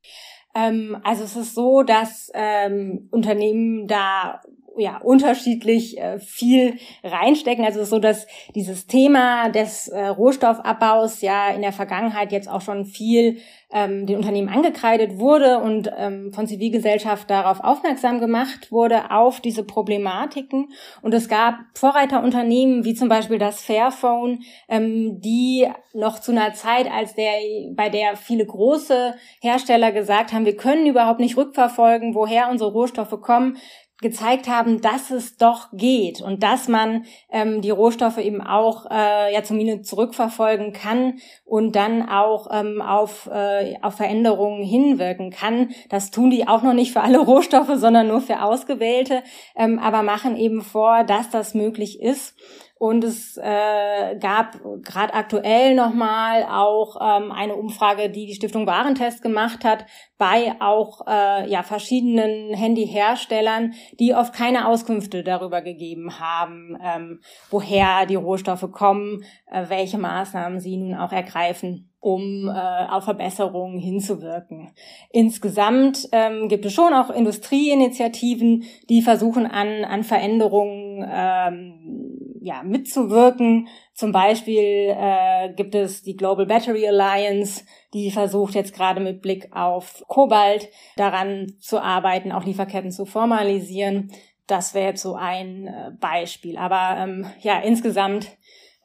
Ähm, 0.56 0.98
also 1.04 1.26
es 1.26 1.36
ist 1.36 1.54
so, 1.54 1.84
dass 1.84 2.32
ähm, 2.34 3.10
Unternehmen 3.12 3.88
da 3.88 4.42
ja 4.78 4.98
unterschiedlich 4.98 5.98
äh, 5.98 6.20
viel 6.20 6.78
reinstecken. 7.04 7.66
Also 7.66 7.84
so, 7.84 8.00
dass 8.00 8.28
dieses 8.56 8.88
Thema 8.88 9.50
des 9.50 9.88
äh, 9.88 10.08
Rohstoffabbaus 10.08 11.22
ja 11.22 11.50
in 11.50 11.62
der 11.62 11.74
Vergangenheit 11.74 12.32
jetzt 12.32 12.50
auch 12.50 12.62
schon 12.62 12.86
viel 12.86 13.38
ähm, 13.72 14.06
den 14.06 14.16
Unternehmen 14.18 14.48
angekreidet 14.48 15.20
wurde 15.20 15.60
und 15.60 15.92
ähm, 15.98 16.32
von 16.32 16.48
Zivilgesellschaft 16.48 17.30
darauf 17.30 17.60
aufmerksam 17.60 18.20
gemacht 18.20 18.72
wurde, 18.72 19.12
auf 19.12 19.42
diese 19.42 19.64
Problematiken. 19.64 20.70
Und 21.02 21.14
es 21.14 21.28
gab 21.28 21.56
Vorreiterunternehmen, 21.74 22.86
wie 22.86 22.94
zum 22.94 23.10
Beispiel 23.10 23.40
das 23.40 23.62
Fairphone, 23.62 24.40
ähm, 24.70 25.20
die 25.20 25.68
noch 25.94 26.20
zu 26.20 26.32
einer 26.32 26.54
Zeit, 26.54 26.90
als 26.90 27.16
der, 27.16 27.34
bei 27.74 27.90
der 27.90 28.16
viele 28.16 28.46
große 28.46 29.16
Hersteller 29.42 29.92
gesagt 29.92 30.32
haben, 30.32 30.46
wir 30.46 30.56
können 30.56 30.86
überhaupt 30.86 31.20
nicht 31.20 31.36
rückverfolgen, 31.36 32.16
woher 32.16 32.50
unsere 32.50 32.72
Rohstoffe 32.72 33.20
kommen, 33.22 33.58
gezeigt 34.02 34.48
haben, 34.48 34.80
dass 34.82 35.10
es 35.10 35.38
doch 35.38 35.70
geht 35.74 36.22
und 36.22 36.44
dass 36.44 36.68
man 36.68 37.06
ähm, 37.32 37.62
die 37.62 37.72
Rohstoffe 37.72 38.20
eben 38.20 38.42
auch 38.42 38.86
äh, 38.92 39.34
ja 39.34 39.44
zumindest 39.44 39.90
zurückverfolgen 39.90 40.72
kann 40.72 41.16
und 41.46 41.76
dann 41.76 42.08
auch 42.08 42.48
ähm, 42.52 42.82
auf, 42.82 43.28
äh, 43.32 43.76
auf 43.82 43.96
Veränderungen 43.96 44.64
hinwirken 44.64 45.32
kann. 45.32 45.72
Das 45.90 46.12
tun 46.12 46.30
die 46.30 46.48
auch 46.48 46.62
noch 46.62 46.74
nicht 46.74 46.94
für 46.94 47.02
alle 47.02 47.20
Rohstoffe, 47.26 47.72
sondern 47.76 48.08
nur 48.08 48.22
für 48.22 48.44
ausgewählte, 48.44 49.24
ähm, 49.56 49.80
aber 49.80 50.04
machen 50.04 50.38
eben 50.38 50.62
vor, 50.62 51.04
dass 51.04 51.32
das 51.32 51.56
möglich 51.56 52.00
ist. 52.00 52.36
Und 52.80 53.04
es 53.04 53.38
äh, 53.38 54.18
gab 54.20 54.60
gerade 54.84 55.14
aktuell 55.14 55.74
nochmal 55.74 56.44
auch 56.44 56.98
ähm, 57.02 57.32
eine 57.32 57.56
Umfrage, 57.56 58.10
die 58.10 58.28
die 58.28 58.36
Stiftung 58.36 58.68
Warentest 58.68 59.22
gemacht 59.22 59.66
hat, 59.66 59.86
bei 60.18 60.56
auch 60.60 61.02
äh, 61.08 61.50
ja, 61.50 61.64
verschiedenen 61.64 62.54
Handyherstellern, 62.54 63.74
die 64.00 64.14
oft 64.14 64.34
keine 64.34 64.68
Auskünfte 64.68 65.24
darüber 65.24 65.62
gegeben 65.62 66.20
haben, 66.20 66.78
ähm, 66.84 67.22
woher 67.50 68.06
die 68.06 68.16
Rohstoffe 68.16 68.72
kommen, 68.72 69.24
äh, 69.52 69.66
welche 69.70 69.98
Maßnahmen 69.98 70.60
sie 70.60 70.78
nun 70.78 70.96
auch 70.96 71.12
ergreifen 71.12 71.87
um 72.00 72.48
äh, 72.48 72.52
auf 72.52 73.06
Verbesserungen 73.06 73.80
hinzuwirken. 73.80 74.72
Insgesamt 75.12 76.08
ähm, 76.12 76.48
gibt 76.48 76.66
es 76.66 76.74
schon 76.74 76.94
auch 76.94 77.10
Industrieinitiativen, 77.10 78.64
die 78.90 79.02
versuchen 79.02 79.46
an, 79.46 79.84
an 79.84 80.04
Veränderungen 80.04 81.06
ähm, 81.10 82.38
ja, 82.42 82.64
mitzuwirken. 82.64 83.68
Zum 83.94 84.12
Beispiel 84.12 84.96
äh, 84.96 85.54
gibt 85.54 85.76
es 85.76 86.04
die 86.04 86.16
Global 86.16 86.46
Battery 86.46 86.88
Alliance, 86.88 87.66
die 87.94 88.12
versucht 88.12 88.56
jetzt 88.56 88.74
gerade 88.74 89.02
mit 89.02 89.22
Blick 89.22 89.50
auf 89.56 90.04
Kobalt 90.08 90.70
daran 90.96 91.54
zu 91.60 91.82
arbeiten, 91.82 92.32
auch 92.32 92.46
Lieferketten 92.46 92.92
zu 92.92 93.06
formalisieren. 93.06 94.12
Das 94.46 94.74
wäre 94.74 94.90
jetzt 94.90 95.02
so 95.02 95.16
ein 95.16 95.68
äh, 95.68 95.92
Beispiel. 96.00 96.58
Aber 96.58 96.98
ähm, 96.98 97.26
ja, 97.42 97.60
insgesamt 97.60 98.38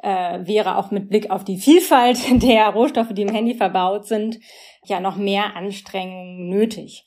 äh, 0.03 0.47
wäre 0.47 0.77
auch 0.77 0.91
mit 0.91 1.09
Blick 1.09 1.31
auf 1.31 1.45
die 1.45 1.57
Vielfalt 1.57 2.19
der 2.43 2.69
Rohstoffe, 2.69 3.13
die 3.15 3.23
im 3.23 3.33
Handy 3.33 3.55
verbaut 3.55 4.07
sind, 4.07 4.39
ja 4.85 5.01
noch 5.01 5.17
mehr 5.17 5.57
Anstrengungen 5.57 6.49
nötig. 6.49 7.05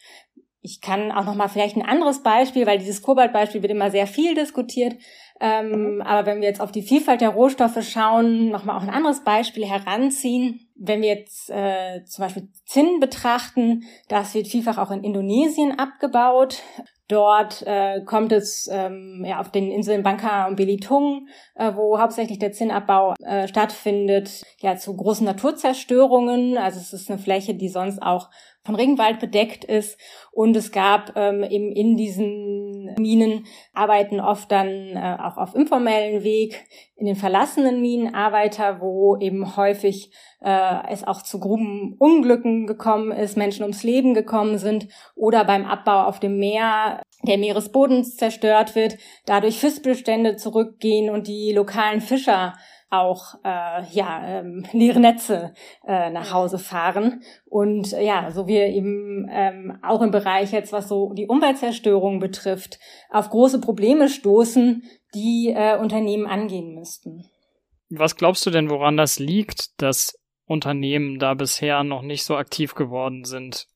Ich 0.62 0.82
kann 0.82 1.12
auch 1.12 1.26
noch 1.26 1.36
mal 1.36 1.48
vielleicht 1.48 1.76
ein 1.76 1.86
anderes 1.86 2.24
Beispiel, 2.24 2.66
weil 2.66 2.80
dieses 2.80 3.04
Kobaltbeispiel 3.04 3.62
wird 3.62 3.72
immer 3.72 3.92
sehr 3.92 4.08
viel 4.08 4.34
diskutiert. 4.34 4.96
Ähm, 5.40 6.02
aber 6.04 6.26
wenn 6.26 6.42
wir 6.42 6.48
jetzt 6.48 6.62
auf 6.62 6.72
die 6.72 6.82
Vielfalt 6.82 7.22
der 7.22 7.30
Rohstoffe 7.30 7.84
schauen, 7.84 8.50
noch 8.50 8.64
mal 8.64 8.78
auch 8.78 8.82
ein 8.82 8.90
anderes 8.90 9.24
Beispiel 9.24 9.66
heranziehen. 9.68 10.68
Wenn 10.76 11.02
wir 11.02 11.10
jetzt 11.10 11.52
äh, 11.52 12.04
zum 12.06 12.24
Beispiel 12.24 12.50
Zinn 12.66 13.00
betrachten, 13.00 13.84
das 14.08 14.34
wird 14.34 14.48
vielfach 14.48 14.78
auch 14.78 14.92
in 14.92 15.04
Indonesien 15.04 15.78
abgebaut. 15.78 16.64
Dort 17.08 17.62
äh, 17.68 18.02
kommt 18.04 18.32
es 18.32 18.68
ähm, 18.72 19.24
ja, 19.26 19.40
auf 19.40 19.52
den 19.52 19.72
Inseln 19.72 20.02
Bangka 20.02 20.48
und 20.48 20.56
Belitung, 20.56 21.28
äh, 21.54 21.72
wo 21.76 22.00
hauptsächlich 22.00 22.40
der 22.40 22.52
Zinnabbau 22.52 23.14
äh, 23.24 23.48
stattfindet, 23.48 24.44
ja 24.60 24.76
zu 24.76 24.96
großen 24.96 25.26
Naturzerstörungen. 25.26 26.58
Also 26.58 26.80
es 26.80 26.94
ist 26.94 27.12
eine 27.12 27.20
Fläche, 27.20 27.54
die 27.54 27.70
sonst 27.70 28.02
auch 28.02 28.30
von 28.64 28.76
Regenwald 28.76 29.20
bedeckt 29.20 29.64
ist. 29.64 30.00
Und 30.32 30.58
es 30.58 30.72
gab 30.72 31.16
ähm, 31.16 31.44
eben 31.44 31.72
in 31.72 31.96
diesen 31.96 32.65
Minen 32.98 33.46
arbeiten 33.74 34.20
oft 34.20 34.52
dann 34.52 34.68
äh, 34.68 35.18
auch 35.22 35.38
auf 35.38 35.56
informellen 35.56 36.24
Weg 36.24 36.66
in 36.96 37.06
den 37.06 37.16
verlassenen 37.16 37.82
Minen 37.82 38.14
Arbeiter, 38.14 38.80
wo 38.82 39.18
eben 39.18 39.58
häufig 39.58 40.12
äh, 40.42 40.88
es 40.90 41.04
auch 41.04 41.22
zu 41.22 41.40
Grubenunglücken 41.40 42.68
gekommen 42.68 43.12
ist, 43.12 43.38
Menschen 43.38 43.64
ums 43.64 43.84
Leben 43.84 44.14
gekommen 44.14 44.58
sind 44.58 44.88
oder 45.16 45.44
beim 45.44 45.66
Abbau 45.66 46.04
auf 46.04 46.20
dem 46.20 46.38
Meer 46.38 47.02
der 47.24 47.38
Meeresbodens 47.38 48.18
zerstört 48.18 48.76
wird, 48.76 48.98
dadurch 49.26 49.60
Fischbestände 49.60 50.36
zurückgehen 50.36 51.10
und 51.10 51.28
die 51.28 51.52
lokalen 51.54 52.02
Fischer 52.02 52.54
auch 53.00 53.36
äh, 53.44 53.84
ja 53.92 54.22
ähm, 54.26 54.66
leere 54.72 55.00
Netze 55.00 55.54
äh, 55.86 56.10
nach 56.10 56.34
Hause 56.34 56.60
fahren 56.60 57.22
und 57.46 57.94
äh, 57.94 58.06
ja 58.06 58.32
so 58.32 58.48
wir 58.48 58.68
eben 58.68 59.30
ähm, 59.32 59.78
auch 59.84 60.02
im 60.02 60.12
Bereich 60.12 60.52
jetzt 60.52 60.74
was 60.74 60.88
so 60.88 61.14
die 61.14 61.28
Umweltzerstörung 61.28 62.20
betrifft 62.20 62.80
auf 63.10 63.30
große 63.30 63.62
Probleme 63.62 64.10
stoßen, 64.10 64.84
die 65.14 65.54
äh, 65.56 65.78
Unternehmen 65.78 66.28
angehen 66.28 66.76
müssten. 66.76 67.26
Was 67.90 68.16
glaubst 68.16 68.46
du 68.46 68.50
denn, 68.50 68.70
woran 68.70 68.98
das 68.98 69.20
liegt, 69.20 69.82
dass 69.82 70.20
Unternehmen 70.46 71.20
da 71.20 71.34
bisher 71.34 71.84
noch 71.84 72.02
nicht 72.02 72.24
so 72.24 72.36
aktiv 72.36 72.76
geworden 72.76 73.26
sind. 73.26 73.68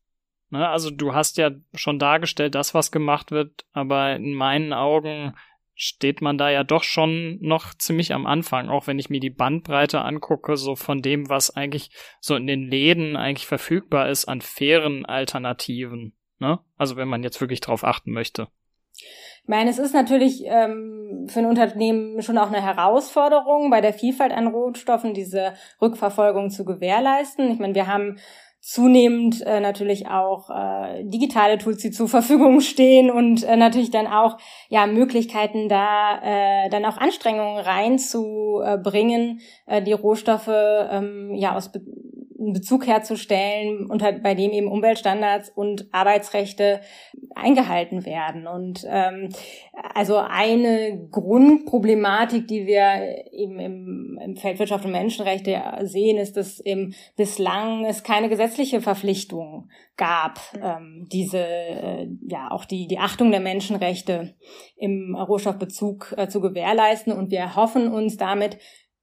Ne? 0.49 0.67
Also 0.67 0.91
du 0.91 1.13
hast 1.13 1.37
ja 1.37 1.51
schon 1.73 1.99
dargestellt, 1.99 2.55
dass 2.55 2.73
was 2.73 2.91
gemacht 2.91 3.31
wird, 3.31 3.65
aber 3.71 4.15
in 4.15 4.33
meinen 4.33 4.73
Augen 4.73 5.35
steht 5.81 6.21
man 6.21 6.37
da 6.37 6.49
ja 6.49 6.65
doch 6.65 6.83
schon 6.83 7.37
noch 7.39 7.73
ziemlich 7.73 8.13
am 8.13 8.25
Anfang, 8.25 8.67
auch 8.67 8.85
wenn 8.85 8.99
ich 8.99 9.09
mir 9.09 9.21
die 9.21 9.29
Bandbreite 9.29 10.01
angucke, 10.01 10.57
so 10.57 10.75
von 10.75 11.01
dem, 11.01 11.29
was 11.29 11.55
eigentlich 11.55 11.89
so 12.19 12.35
in 12.35 12.47
den 12.47 12.69
Läden 12.69 13.15
eigentlich 13.15 13.47
verfügbar 13.47 14.09
ist 14.09 14.25
an 14.25 14.41
fairen 14.41 15.05
Alternativen. 15.05 16.17
Ne? 16.39 16.59
Also 16.77 16.97
wenn 16.97 17.07
man 17.07 17.23
jetzt 17.23 17.39
wirklich 17.39 17.61
drauf 17.61 17.85
achten 17.85 18.11
möchte. 18.11 18.49
Ich 19.41 19.47
meine, 19.47 19.69
es 19.69 19.79
ist 19.79 19.93
natürlich 19.93 20.43
ähm, 20.45 21.27
für 21.29 21.39
ein 21.39 21.45
Unternehmen 21.45 22.21
schon 22.23 22.37
auch 22.37 22.51
eine 22.51 22.61
Herausforderung, 22.61 23.69
bei 23.69 23.79
der 23.79 23.93
Vielfalt 23.93 24.33
an 24.33 24.47
Rohstoffen 24.47 25.13
diese 25.13 25.53
Rückverfolgung 25.81 26.49
zu 26.49 26.65
gewährleisten. 26.65 27.49
Ich 27.51 27.59
meine, 27.59 27.73
wir 27.73 27.87
haben 27.87 28.19
zunehmend 28.69 29.41
äh, 29.47 29.59
natürlich 29.59 30.07
auch 30.09 30.51
äh, 30.51 31.03
digitale 31.03 31.57
Tools, 31.57 31.77
die 31.77 31.89
zur 31.89 32.07
Verfügung 32.07 32.61
stehen 32.61 33.09
und 33.09 33.43
äh, 33.43 33.57
natürlich 33.57 33.89
dann 33.89 34.05
auch 34.05 34.37
ja 34.69 34.85
Möglichkeiten 34.85 35.69
da 35.69 36.19
äh, 36.21 36.69
dann 36.69 36.85
auch 36.85 36.97
Anstrengungen 36.97 37.57
reinzubringen, 37.57 39.39
äh, 39.65 39.81
die 39.81 39.93
Rohstoffe 39.93 40.51
ähm, 40.51 41.33
ja 41.33 41.55
aus 41.55 41.71
einen 42.39 42.53
Bezug 42.53 42.87
herzustellen, 42.87 43.87
unter, 43.89 44.11
bei 44.13 44.33
dem 44.33 44.51
eben 44.51 44.67
Umweltstandards 44.67 45.49
und 45.49 45.87
Arbeitsrechte 45.91 46.81
eingehalten 47.35 48.05
werden. 48.05 48.47
Und 48.47 48.85
ähm, 48.89 49.29
also 49.93 50.17
eine 50.17 51.07
Grundproblematik, 51.11 52.47
die 52.47 52.65
wir 52.65 53.25
eben 53.31 53.59
im, 53.59 54.19
im 54.23 54.35
Feld 54.35 54.59
Wirtschaft 54.59 54.85
und 54.85 54.91
Menschenrechte 54.91 55.61
sehen, 55.81 56.17
ist, 56.17 56.37
dass 56.37 56.59
eben 56.59 56.93
bislang 57.15 57.85
es 57.85 58.03
keine 58.03 58.29
gesetzliche 58.29 58.81
Verpflichtung 58.81 59.69
gab, 59.97 60.39
ähm, 60.63 61.07
diese 61.11 61.39
äh, 61.39 62.07
ja 62.27 62.49
auch 62.51 62.63
die 62.65 62.87
die 62.87 62.99
Achtung 62.99 63.31
der 63.31 63.41
Menschenrechte 63.41 64.33
im 64.77 65.15
Rohstoffbezug 65.15 66.15
äh, 66.17 66.27
zu 66.29 66.39
gewährleisten. 66.39 67.11
Und 67.11 67.31
wir 67.31 67.55
hoffen 67.55 67.91
uns 67.91 68.15
damit 68.15 68.57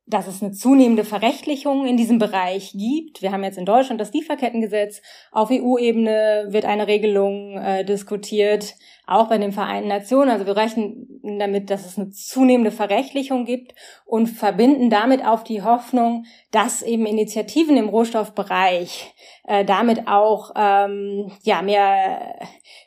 dass 0.07 0.29
es 0.29 0.43
eine 0.43 0.53
zunehmende 0.53 1.05
Verrechtlichung 1.05 1.85
in 1.85 1.97
diesem 1.97 2.19
Bereich 2.19 2.73
gibt. 2.73 3.23
Wir 3.23 3.33
haben 3.33 3.43
jetzt 3.43 3.59
in 3.59 3.67
Deutschland 3.67 4.01
das 4.01 4.13
Lieferkettengesetz. 4.13 5.03
Auf 5.33 5.51
EU-Ebene 5.51 6.47
wird 6.51 6.65
eine 6.65 6.87
Regelung 6.87 7.59
äh, 7.59 7.85
diskutiert, 7.85 8.77
auch 9.07 9.29
bei 9.29 9.39
den 9.39 9.51
Vereinten 9.51 9.89
Nationen. 9.89 10.31
Also 10.31 10.47
wir 10.47 10.57
rechnen 10.57 11.21
damit, 11.39 11.71
dass 11.71 11.87
es 11.87 11.99
eine 11.99 12.11
zunehmende 12.11 12.71
Verrechtlichung 12.71 13.45
gibt 13.45 13.75
und 14.05 14.29
verbinden 14.29 14.91
damit 14.91 15.27
auf 15.27 15.43
die 15.43 15.63
Hoffnung, 15.63 16.25
dass 16.53 16.83
eben 16.83 17.07
Initiativen 17.07 17.77
im 17.77 17.89
Rohstoffbereich 17.89 19.13
äh, 19.47 19.65
damit 19.65 20.09
auch 20.09 20.53
ähm, 20.57 21.33
ja 21.43 21.63
mehr 21.63 22.39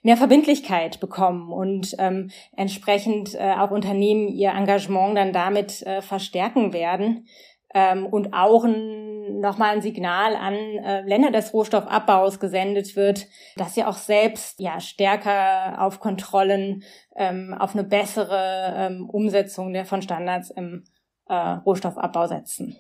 mehr 0.04 0.18
Verbindlichkeit 0.18 1.00
bekommen 1.00 1.52
und 1.52 1.96
ähm, 2.00 2.32
entsprechend 2.56 3.36
äh, 3.36 3.54
auch 3.58 3.72
Unternehmen 3.72 4.28
ihr 4.28 4.52
Engagement 4.52 5.18
dann 5.18 5.34
damit 5.34 5.82
äh, 5.84 6.02
verstärken 6.02 6.74
werden 6.74 7.28
ähm, 7.74 8.06
und 8.06 8.34
auch 8.34 8.64
ein, 8.64 9.40
nochmal 9.40 9.76
ein 9.76 9.82
Signal 9.82 10.36
an 10.36 10.54
äh, 10.56 11.02
Länder 11.02 11.32
des 11.32 11.54
Rohstoffabbaus 11.54 12.40
gesendet 12.40 12.96
wird, 12.96 13.28
dass 13.56 13.76
sie 13.76 13.84
auch 13.84 13.98
selbst 13.98 14.60
ja 14.60 14.80
stärker 14.80 15.82
auf 15.82 16.00
Kontrollen, 16.00 16.84
ähm, 17.16 17.56
auf 17.58 17.74
eine 17.74 17.84
bessere 17.84 18.74
ähm, 18.76 19.10
Umsetzung 19.10 19.74
der 19.74 19.86
von 19.86 20.02
Standards 20.02 20.50
im 20.50 20.84
äh, 21.28 21.36
Rohstoffabbau 21.36 22.28
setzen. 22.28 22.76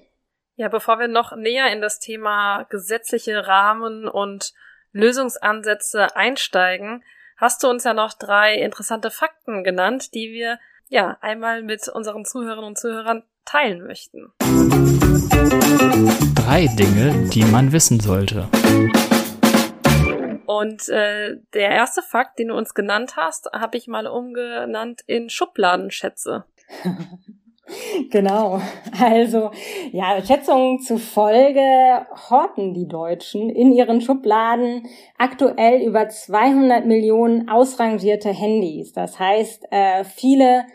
Ja, 0.60 0.68
bevor 0.68 1.00
wir 1.00 1.08
noch 1.08 1.34
näher 1.38 1.72
in 1.72 1.80
das 1.80 2.00
Thema 2.01 2.63
gesetzliche 2.63 3.48
Rahmen 3.48 4.10
und 4.10 4.54
Lösungsansätze 4.92 6.18
einsteigen, 6.18 7.01
hast 7.38 7.63
du 7.63 7.70
uns 7.70 7.86
ja 7.86 7.94
noch 7.94 8.12
drei 8.12 8.56
interessante 8.56 9.10
Fakten 9.10 9.63
genannt, 9.63 10.13
die 10.13 10.34
wir 10.34 10.60
ja 10.89 11.18
einmal 11.22 11.63
mit 11.63 11.88
unseren 11.88 12.25
Zuhörerinnen 12.25 12.72
und 12.72 12.78
Zuhörern 12.78 13.24
teilen 13.46 13.88
möchten. 13.88 14.34
Drei 16.36 16.68
Dinge, 16.78 17.30
die 17.30 17.46
man 17.46 17.72
wissen 17.72 18.01
sollte. 18.01 18.50
Und 20.46 20.89
äh, 20.89 21.38
der 21.54 21.70
erste 21.70 22.01
Fakt, 22.01 22.38
den 22.38 22.50
du 22.50 22.56
uns 22.56 22.74
genannt 22.74 23.13
hast, 23.16 23.50
habe 23.54 23.78
ich 23.78 23.88
mal 23.88 24.08
umgenannt 24.08 25.04
in 25.08 25.30
Schubladenschätze. 25.30 26.44
Genau. 28.10 28.62
Also, 29.00 29.52
ja, 29.91 30.22
Schätzungen 30.26 30.80
zufolge 30.80 32.06
horten 32.30 32.74
die 32.74 32.88
Deutschen 32.88 33.50
in 33.50 33.72
ihren 33.72 34.02
Schubladen 34.02 34.88
aktuell 35.17 35.82
über 35.82 36.10
200 36.10 36.86
Millionen 36.86 37.50
ausrangierte 37.50 38.30
Handys. 38.30 38.93
Das 38.93 39.20
heißt, 39.20 39.67
äh, 39.72 40.04
viele 40.04 40.65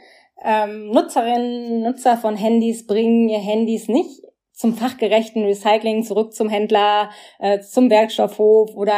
ähm, 0.42 0.90
Nutzerinnen, 0.90 1.82
Nutzer 1.82 2.16
von 2.16 2.36
Handys 2.36 2.86
bringen 2.86 3.28
ihr 3.28 3.40
Handys 3.40 3.88
nicht 3.88 4.22
zum 4.52 4.74
fachgerechten 4.74 5.44
Recycling 5.44 6.04
zurück 6.04 6.32
zum 6.32 6.48
Händler, 6.48 7.10
äh, 7.40 7.60
zum 7.60 7.90
Werkstoffhof 7.90 8.74
oder 8.74 8.94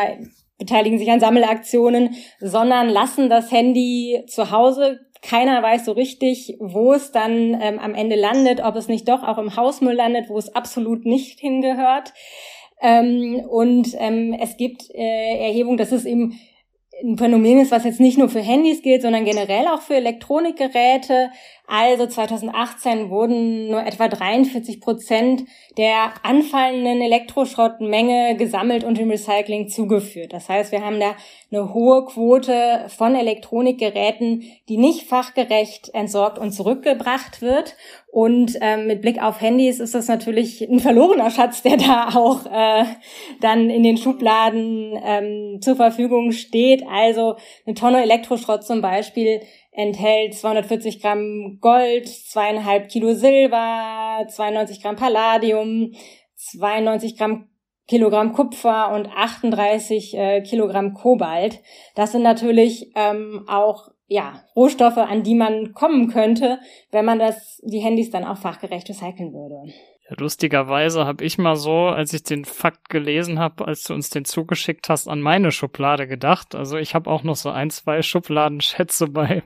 beteiligen 0.59 0.99
sich 0.99 1.11
an 1.11 1.21
Sammelaktionen, 1.21 2.15
sondern 2.41 2.89
lassen 2.89 3.29
das 3.29 3.51
Handy 3.51 4.25
zu 4.27 4.51
Hause 4.51 5.01
keiner 5.23 5.63
weiß 5.63 5.85
so 5.85 5.93
richtig, 5.93 6.57
wo 6.59 6.93
es 6.93 7.13
dann 7.13 7.59
ähm, 7.61 7.79
am 7.79 7.95
Ende 7.95 8.17
landet, 8.17 8.63
ob 8.63 8.77
es 8.77 8.89
nicht 8.89 9.09
doch 9.09 9.23
auch 9.23 9.39
im 9.39 9.57
Hausmüll 9.57 9.95
landet, 9.95 10.29
wo 10.29 10.39
es 10.39 10.55
absolut 10.55 11.05
nicht 11.05 11.41
hingehört. 11.41 12.13
Ähm, 12.81 13.43
und 13.49 13.95
ähm, 13.99 14.37
es 14.41 14.57
gibt 14.57 14.91
äh, 14.95 15.47
Erhebungen, 15.47 15.79
dass 15.79 15.93
es 15.93 16.05
eben 16.05 16.39
ein 17.03 17.19
Phänomen 17.19 17.61
ist, 17.61 17.71
was 17.71 17.85
jetzt 17.85 18.01
nicht 18.01 18.19
nur 18.19 18.29
für 18.29 18.41
Handys 18.41 18.83
gilt, 18.83 19.03
sondern 19.03 19.25
generell 19.25 19.67
auch 19.69 19.83
für 19.83 19.97
Elektronikgeräte. 19.97 21.31
Also 21.69 22.07
2018 22.07 23.11
wurden 23.11 23.69
nur 23.69 23.85
etwa 23.85 24.07
43 24.07 24.81
Prozent 24.81 25.45
der 25.77 26.15
anfallenden 26.23 27.01
Elektroschrottmenge 27.01 28.37
gesammelt 28.37 28.85
und 28.85 28.99
im 28.99 29.11
Recycling 29.11 29.69
zugeführt. 29.69 30.33
Das 30.33 30.49
heißt, 30.49 30.71
wir 30.71 30.85
haben 30.85 31.01
da 31.01 31.17
eine 31.51 31.75
hohe 31.75 32.05
Quote 32.05 32.87
von 32.89 33.15
Elektronikgeräten, 33.15 34.45
die 34.69 34.77
nicht 34.77 35.09
fachgerecht 35.09 35.93
entsorgt 35.93 36.39
und 36.39 36.53
zurückgebracht 36.53 37.43
wird. 37.43 37.77
Und 38.13 38.57
ähm, 38.63 38.87
mit 38.87 39.03
Blick 39.03 39.23
auf 39.23 39.41
Handys 39.41 39.79
ist 39.79 39.95
das 39.95 40.09
natürlich 40.09 40.63
ein 40.63 40.81
verlorener 40.81 41.31
Schatz, 41.31 41.63
der 41.63 41.77
da 41.77 42.09
auch 42.15 42.47
äh, 42.47 42.85
dann 43.41 43.71
in 43.71 43.83
den 43.83 43.99
Schubladen 43.99 44.99
ähm, 45.05 45.59
zur 45.61 45.77
Verfügung 45.77 46.33
steht. 46.33 46.85
Also 46.89 47.37
eine 47.67 47.75
Tonne 47.75 48.03
Elektroschrott 48.03 48.65
zum 48.65 48.81
Beispiel 48.81 49.41
enthält 49.77 50.35
240 50.35 51.01
Gramm 51.01 51.59
Gold, 51.61 52.09
zweieinhalb 52.09 52.89
Kilo 52.89 53.13
Silber, 53.13 54.27
92 54.27 54.83
Gramm 54.83 54.97
Palladium, 54.97 55.93
92 56.35 57.17
Gramm 57.17 57.49
Kilogramm 57.87 58.33
Kupfer 58.33 58.93
und 58.93 59.07
38 59.07 60.17
äh, 60.17 60.41
Kilogramm 60.43 60.95
Kobalt. 60.95 61.61
Das 61.95 62.13
sind 62.13 62.23
natürlich 62.23 62.91
ähm, 62.97 63.45
auch 63.47 63.91
ja, 64.09 64.45
Rohstoffe, 64.57 64.99
an 64.99 65.23
die 65.23 65.35
man 65.35 65.73
kommen 65.75 66.09
könnte, 66.09 66.59
wenn 66.91 67.05
man 67.05 67.19
das, 67.19 67.61
die 67.65 67.81
Handys 67.81 68.11
dann 68.11 68.25
auch 68.25 68.39
fachgerecht 68.39 68.89
recyceln 68.89 69.33
würde. 69.33 69.73
Ja, 70.09 70.17
lustigerweise 70.19 71.05
habe 71.05 71.25
ich 71.25 71.37
mal 71.37 71.57
so, 71.57 71.87
als 71.87 72.13
ich 72.13 72.23
den 72.23 72.45
Fakt 72.45 72.89
gelesen 72.91 73.39
habe, 73.39 73.67
als 73.67 73.83
du 73.83 73.95
uns 73.95 74.09
den 74.09 74.25
zugeschickt 74.25 74.89
hast, 74.89 75.09
an 75.09 75.21
meine 75.21 75.51
Schublade 75.51 76.07
gedacht. 76.07 76.55
Also 76.55 76.77
ich 76.77 76.95
habe 76.95 77.11
auch 77.11 77.25
noch 77.25 77.35
so 77.35 77.51
ein, 77.51 77.71
zwei 77.71 78.03
Schubladenschätze 78.03 79.07
bei, 79.11 79.43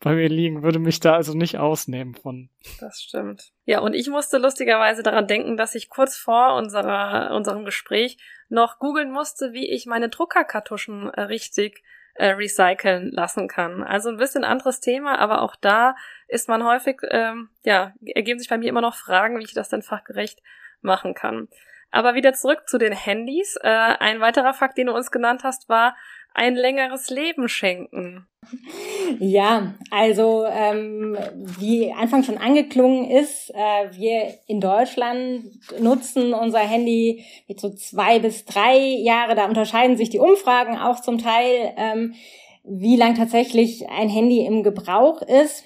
bei 0.00 0.14
mir 0.14 0.28
liegen, 0.28 0.62
würde 0.62 0.80
mich 0.80 0.98
da 0.98 1.14
also 1.14 1.34
nicht 1.34 1.58
ausnehmen 1.58 2.14
von. 2.14 2.50
Das 2.80 3.00
stimmt. 3.00 3.52
Ja, 3.66 3.80
und 3.80 3.94
ich 3.94 4.08
musste 4.08 4.38
lustigerweise 4.38 5.02
daran 5.02 5.28
denken, 5.28 5.56
dass 5.56 5.76
ich 5.76 5.88
kurz 5.88 6.16
vor 6.16 6.56
unserer, 6.56 7.32
unserem 7.34 7.64
Gespräch 7.64 8.18
noch 8.48 8.80
googeln 8.80 9.12
musste, 9.12 9.52
wie 9.52 9.70
ich 9.70 9.86
meine 9.86 10.08
Druckerkartuschen 10.08 11.08
äh, 11.10 11.20
richtig 11.22 11.84
äh, 12.14 12.28
recyceln 12.28 13.10
lassen 13.10 13.48
kann. 13.48 13.82
Also 13.82 14.10
ein 14.10 14.16
bisschen 14.16 14.44
anderes 14.44 14.80
Thema, 14.80 15.18
aber 15.18 15.42
auch 15.42 15.56
da 15.56 15.94
ist 16.28 16.48
man 16.48 16.64
häufig, 16.64 17.00
ähm, 17.10 17.50
ja, 17.62 17.94
ergeben 18.04 18.38
sich 18.38 18.48
bei 18.48 18.58
mir 18.58 18.68
immer 18.68 18.80
noch 18.80 18.94
Fragen, 18.94 19.38
wie 19.38 19.44
ich 19.44 19.54
das 19.54 19.68
denn 19.68 19.82
fachgerecht 19.82 20.40
machen 20.82 21.14
kann. 21.14 21.48
Aber 21.90 22.14
wieder 22.14 22.32
zurück 22.34 22.68
zu 22.68 22.78
den 22.78 22.92
Handys. 22.92 23.56
Äh, 23.62 23.68
ein 23.68 24.20
weiterer 24.20 24.54
Fakt, 24.54 24.78
den 24.78 24.86
du 24.86 24.94
uns 24.94 25.10
genannt 25.10 25.42
hast, 25.44 25.68
war 25.68 25.96
ein 26.34 26.54
längeres 26.54 27.10
Leben 27.10 27.48
schenken. 27.48 28.26
Ja, 29.18 29.74
also 29.90 30.44
ähm, 30.46 31.16
wie 31.58 31.92
Anfang 31.92 32.22
schon 32.22 32.38
angeklungen 32.38 33.10
ist, 33.10 33.50
äh, 33.50 33.90
wir 33.92 34.34
in 34.46 34.60
Deutschland 34.60 35.44
nutzen 35.78 36.32
unser 36.32 36.60
Handy 36.60 37.24
mit 37.48 37.60
so 37.60 37.70
zwei 37.70 38.18
bis 38.18 38.44
drei 38.44 38.78
Jahre. 38.78 39.34
Da 39.34 39.46
unterscheiden 39.46 39.96
sich 39.96 40.10
die 40.10 40.18
Umfragen 40.18 40.78
auch 40.78 41.00
zum 41.00 41.18
Teil, 41.18 41.74
ähm, 41.76 42.14
wie 42.64 42.96
lang 42.96 43.14
tatsächlich 43.14 43.88
ein 43.90 44.08
Handy 44.08 44.44
im 44.44 44.62
Gebrauch 44.62 45.22
ist. 45.22 45.64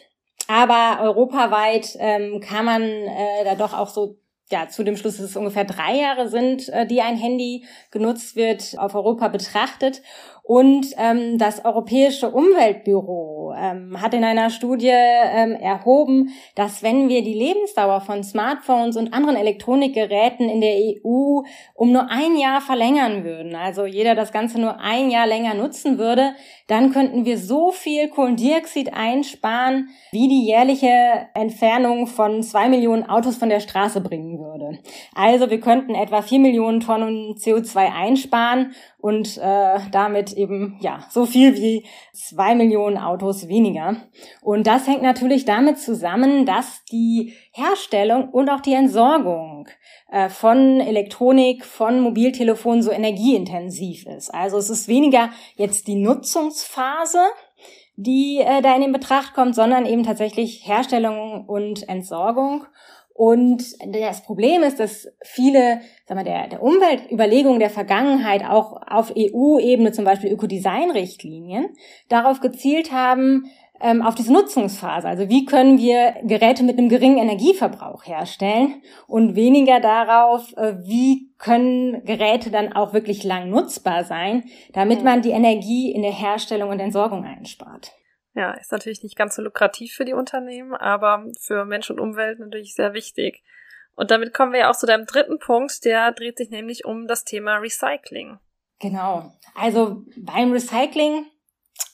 Aber 0.49 1.03
europaweit 1.03 1.97
ähm, 2.01 2.41
kann 2.41 2.65
man 2.65 2.83
äh, 2.83 3.45
da 3.45 3.55
doch 3.55 3.73
auch 3.73 3.89
so 3.89 4.19
ja, 4.51 4.69
zu 4.69 4.85
dem 4.85 4.97
Schluss, 4.97 5.17
dass 5.17 5.31
es 5.31 5.37
ungefähr 5.37 5.65
drei 5.65 5.97
Jahre 5.97 6.29
sind, 6.29 6.69
äh, 6.69 6.87
die 6.87 7.01
ein 7.01 7.17
Handy 7.17 7.65
genutzt 7.91 8.37
wird, 8.37 8.77
auf 8.79 8.95
Europa 8.95 9.29
betrachtet. 9.29 10.03
Und 10.47 10.89
ähm, 10.99 11.39
das 11.39 11.65
Europäische 11.65 12.31
Umweltbüro 12.31 13.55
ähm, 13.57 13.99
hat 14.03 14.13
in 14.13 14.25
einer 14.25 14.51
Studie 14.51 14.91
ähm, 14.91 15.53
erhoben, 15.53 16.35
dass 16.55 16.83
wenn 16.83 17.09
wir 17.09 17.23
die 17.23 17.33
Lebensdauer 17.33 18.03
von 18.03 18.23
Smartphones 18.23 18.99
und 18.99 19.15
anderen 19.15 19.37
Elektronikgeräten 19.37 20.51
in 20.51 20.61
der 20.61 20.77
EU 20.77 21.41
um 21.73 21.93
nur 21.93 22.11
ein 22.11 22.37
Jahr 22.37 22.61
verlängern 22.61 23.25
würden, 23.25 23.55
also 23.55 23.87
jeder 23.87 24.15
das 24.15 24.33
Ganze 24.33 24.61
nur 24.61 24.81
ein 24.81 25.11
Jahr 25.11 25.27
länger 25.27 25.55
nutzen 25.55 25.97
würde, 25.97 26.35
dann 26.67 26.93
könnten 26.93 27.25
wir 27.25 27.39
so 27.39 27.73
viel 27.73 28.09
Kohlendioxid 28.09 28.93
einsparen, 28.93 29.89
wie 30.13 30.29
die 30.29 30.45
jährliche 30.45 31.29
Entfernung 31.33 32.07
von 32.07 32.43
zwei 32.43 32.69
Millionen 32.69 33.09
Autos 33.09 33.37
von 33.37 33.49
der 33.49 33.61
Straße 33.61 34.03
bringen 34.03 34.39
würde. 34.39 34.79
Also 35.15 35.49
wir 35.49 35.61
könnten 35.61 35.95
etwa 35.95 36.21
vier 36.21 36.39
Millionen 36.39 36.81
Tonnen 36.81 37.35
CO2 37.35 37.95
einsparen 37.95 38.75
und 39.05 39.37
äh, 39.37 39.81
damit 39.93 40.33
eben 40.33 40.79
ja 40.81 41.05
so 41.11 41.27
viel 41.27 41.59
wie 41.59 41.85
zwei 42.15 42.55
Millionen 42.55 42.97
Autos 42.97 43.49
weniger. 43.49 43.97
Und 44.41 44.67
das 44.67 44.87
hängt 44.87 45.03
natürlich 45.03 45.45
damit 45.45 45.79
zusammen, 45.79 46.47
dass 46.47 46.83
die 46.91 47.35
Herstellung 47.53 48.31
und 48.31 48.49
auch 48.49 48.61
die 48.61 48.73
Entsorgung 48.73 49.69
äh, 50.11 50.31
von 50.31 50.81
Elektronik, 50.81 51.67
von 51.67 52.01
Mobiltelefonen 52.01 52.81
so 52.81 52.93
energieintensiv 52.93 54.07
ist. 54.07 54.33
Also 54.33 54.57
es 54.57 54.71
ist 54.71 54.89
weniger 54.89 55.29
jetzt 55.57 55.87
die 55.87 55.97
Nutzungsphase, 55.97 57.21
die 57.97 58.39
äh, 58.39 58.63
da 58.63 58.75
in 58.75 58.81
den 58.81 58.93
Betracht 58.93 59.35
kommt, 59.35 59.55
sondern 59.55 59.85
eben 59.85 60.05
tatsächlich 60.05 60.67
Herstellung 60.67 61.45
und 61.45 61.87
Entsorgung. 61.91 62.65
Und 63.17 63.63
das 63.87 64.25
Problem 64.25 64.65
ist, 64.65 64.81
dass 64.81 65.07
viele, 65.23 65.81
sagen 66.07 66.21
wir, 66.21 66.25
der, 66.25 66.49
der 66.49 66.63
Umweltüberlegungen 66.63 67.61
der 67.61 67.71
Vergangenheit 67.71 68.45
auch 68.45 68.83
auf 68.89 69.13
EU-Ebene, 69.17 69.93
zum 69.93 70.05
Beispiel 70.05 70.33
Ökodesign-Richtlinien, 70.33 71.69
darauf 72.09 72.41
gezielt 72.41 72.91
haben, 72.91 73.45
ähm, 73.81 74.03
auf 74.03 74.17
diese 74.17 74.33
Nutzungsphase. 74.33 75.07
Also 75.07 75.29
wie 75.29 75.45
können 75.45 75.79
wir 75.79 76.15
Geräte 76.25 76.65
mit 76.65 76.77
einem 76.77 76.89
geringen 76.89 77.19
Energieverbrauch 77.19 78.05
herstellen 78.05 78.83
und 79.07 79.37
weniger 79.37 79.79
darauf, 79.79 80.53
äh, 80.57 80.75
wie 80.83 81.31
können 81.39 82.05
Geräte 82.05 82.51
dann 82.51 82.73
auch 82.73 82.95
wirklich 82.95 83.23
lang 83.23 83.49
nutzbar 83.49 84.03
sein, 84.03 84.45
damit 84.73 85.05
man 85.05 85.23
die 85.23 85.31
Energie 85.31 85.93
in 85.93 86.03
der 86.03 86.13
Herstellung 86.13 86.71
und 86.71 86.81
Entsorgung 86.81 87.25
einspart. 87.25 87.93
Ja, 88.35 88.53
ist 88.53 88.73
natürlich 88.73 89.03
nicht 89.03 89.17
ganz 89.17 89.37
so 89.37 89.43
lukrativ 89.43 89.95
für 89.95 90.05
die 90.05 90.13
Unternehmen, 90.13 90.75
aber 90.75 91.25
für 91.39 91.65
Mensch 91.65 91.91
und 91.91 92.01
Umwelt 92.01 92.41
natürlich 92.41 92.75
sehr 92.75 92.93
wichtig. 92.93 93.43
Und 93.95 94.11
damit 94.11 94.35
kommen 94.35 94.53
wir 94.53 94.61
ja 94.61 94.71
auch 94.71 94.77
zu 94.77 94.87
deinem 94.87 95.07
dritten 95.07 95.39
Punkt, 95.39 95.85
der 95.85 96.11
dreht 96.13 96.39
sich 96.39 96.51
nämlich 96.51 96.85
um 96.85 97.07
das 97.07 97.25
Thema 97.25 97.57
Recycling. 97.59 98.39
Genau. 98.81 99.33
Also 99.55 100.03
beim 100.17 100.53
Recycling 100.53 101.27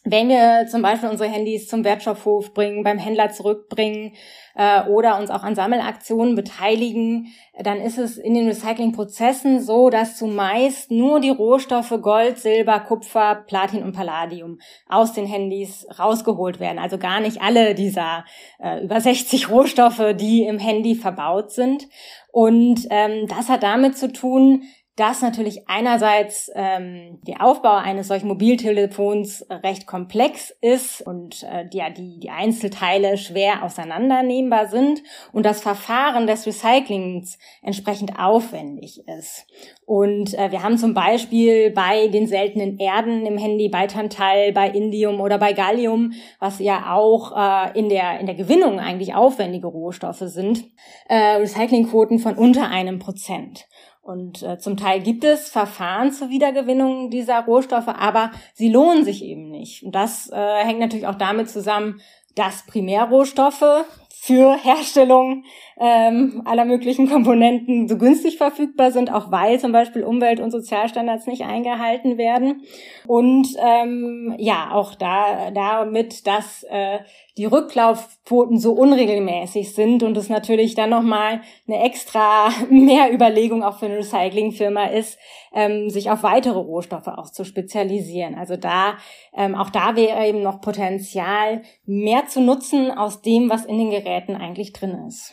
wenn 0.04 0.30
wir 0.30 0.66
zum 0.66 0.80
Beispiel 0.80 1.10
unsere 1.10 1.28
Handys 1.28 1.68
zum 1.68 1.84
Wertstoffhof 1.84 2.54
bringen, 2.54 2.84
beim 2.84 2.96
Händler 2.96 3.30
zurückbringen 3.30 4.14
äh, 4.54 4.82
oder 4.84 5.18
uns 5.18 5.30
auch 5.30 5.42
an 5.42 5.54
Sammelaktionen 5.54 6.34
beteiligen, 6.34 7.26
dann 7.62 7.82
ist 7.82 7.98
es 7.98 8.16
in 8.16 8.32
den 8.32 8.48
Recyclingprozessen 8.48 9.60
so, 9.60 9.90
dass 9.90 10.16
zumeist 10.16 10.90
nur 10.90 11.20
die 11.20 11.28
Rohstoffe 11.28 11.94
Gold, 12.00 12.38
Silber, 12.38 12.80
Kupfer, 12.80 13.44
Platin 13.46 13.82
und 13.82 13.92
Palladium 13.92 14.58
aus 14.88 15.12
den 15.12 15.26
Handys 15.26 15.86
rausgeholt 15.98 16.60
werden. 16.60 16.78
Also 16.78 16.96
gar 16.96 17.20
nicht 17.20 17.42
alle 17.42 17.74
dieser 17.74 18.24
äh, 18.58 18.82
über 18.82 19.02
60 19.02 19.50
Rohstoffe, 19.50 20.14
die 20.14 20.44
im 20.44 20.58
Handy 20.58 20.94
verbaut 20.94 21.50
sind. 21.50 21.88
Und 22.32 22.86
ähm, 22.90 23.26
das 23.26 23.50
hat 23.50 23.62
damit 23.62 23.98
zu 23.98 24.10
tun, 24.12 24.62
dass 24.96 25.22
natürlich 25.22 25.68
einerseits 25.68 26.50
ähm, 26.54 27.20
der 27.26 27.42
Aufbau 27.42 27.76
eines 27.76 28.08
solchen 28.08 28.28
Mobiltelefons 28.28 29.46
recht 29.62 29.86
komplex 29.86 30.54
ist 30.60 31.00
und 31.00 31.42
äh, 31.44 31.66
ja, 31.72 31.90
die, 31.90 32.18
die 32.20 32.30
Einzelteile 32.30 33.16
schwer 33.16 33.62
auseinandernehmbar 33.62 34.66
sind 34.68 35.02
und 35.32 35.46
das 35.46 35.60
Verfahren 35.60 36.26
des 36.26 36.46
Recyclings 36.46 37.38
entsprechend 37.62 38.18
aufwendig 38.18 39.02
ist. 39.06 39.46
Und 39.86 40.34
äh, 40.34 40.52
wir 40.52 40.62
haben 40.62 40.78
zum 40.78 40.94
Beispiel 40.94 41.70
bei 41.70 42.08
den 42.08 42.26
seltenen 42.26 42.78
Erden 42.78 43.26
im 43.26 43.38
Handy, 43.38 43.68
bei 43.68 43.86
Tantal, 43.86 44.52
bei 44.52 44.68
Indium 44.70 45.20
oder 45.20 45.38
bei 45.38 45.52
Gallium, 45.52 46.12
was 46.38 46.58
ja 46.58 46.94
auch 46.94 47.36
äh, 47.36 47.78
in, 47.78 47.88
der, 47.88 48.20
in 48.20 48.26
der 48.26 48.36
Gewinnung 48.36 48.78
eigentlich 48.78 49.14
aufwendige 49.14 49.66
Rohstoffe 49.66 50.22
sind, 50.26 50.64
äh, 51.08 51.36
Recyclingquoten 51.36 52.18
von 52.18 52.34
unter 52.34 52.68
einem 52.68 52.98
Prozent. 52.98 53.66
Und 54.02 54.42
äh, 54.42 54.58
zum 54.58 54.76
Teil 54.76 55.00
gibt 55.00 55.24
es 55.24 55.50
Verfahren 55.50 56.10
zur 56.12 56.30
Wiedergewinnung 56.30 57.10
dieser 57.10 57.40
Rohstoffe, 57.44 57.88
aber 57.88 58.30
sie 58.54 58.70
lohnen 58.70 59.04
sich 59.04 59.22
eben 59.22 59.50
nicht. 59.50 59.82
Und 59.82 59.94
das 59.94 60.30
äh, 60.30 60.64
hängt 60.64 60.80
natürlich 60.80 61.06
auch 61.06 61.16
damit 61.16 61.50
zusammen, 61.50 62.00
dass 62.34 62.64
Primärrohstoffe 62.66 63.84
für 64.22 64.54
Herstellung 64.54 65.44
ähm, 65.80 66.42
aller 66.44 66.66
möglichen 66.66 67.08
Komponenten 67.08 67.88
so 67.88 67.96
günstig 67.96 68.36
verfügbar 68.36 68.92
sind, 68.92 69.10
auch 69.10 69.30
weil 69.32 69.58
zum 69.58 69.72
Beispiel 69.72 70.04
Umwelt- 70.04 70.40
und 70.40 70.50
Sozialstandards 70.50 71.26
nicht 71.26 71.44
eingehalten 71.44 72.18
werden. 72.18 72.60
Und 73.06 73.48
ähm, 73.58 74.34
ja, 74.36 74.72
auch 74.72 74.94
da 74.94 75.50
damit, 75.52 76.26
dass 76.26 76.64
äh, 76.64 76.98
die 77.38 77.46
Rücklaufquoten 77.46 78.58
so 78.58 78.72
unregelmäßig 78.72 79.74
sind 79.74 80.02
und 80.02 80.14
es 80.18 80.28
natürlich 80.28 80.74
dann 80.74 80.90
nochmal 80.90 81.40
eine 81.66 81.82
extra 81.82 82.50
Mehrüberlegung 82.70 83.64
auch 83.64 83.78
für 83.78 83.86
eine 83.86 83.96
Recyclingfirma 83.98 84.88
ist, 84.88 85.18
ähm, 85.54 85.88
sich 85.88 86.10
auf 86.10 86.22
weitere 86.22 86.58
Rohstoffe 86.58 87.08
auch 87.08 87.30
zu 87.30 87.44
spezialisieren. 87.44 88.34
Also 88.34 88.58
da, 88.58 88.98
ähm, 89.34 89.54
auch 89.54 89.70
da 89.70 89.96
wäre 89.96 90.26
eben 90.26 90.42
noch 90.42 90.60
Potenzial, 90.60 91.62
mehr 91.86 92.26
zu 92.26 92.42
nutzen 92.42 92.90
aus 92.90 93.22
dem, 93.22 93.48
was 93.48 93.64
in 93.64 93.78
den 93.78 93.90
Geräten 93.90 94.09
eigentlich 94.36 94.72
drin 94.72 95.06
ist. 95.06 95.32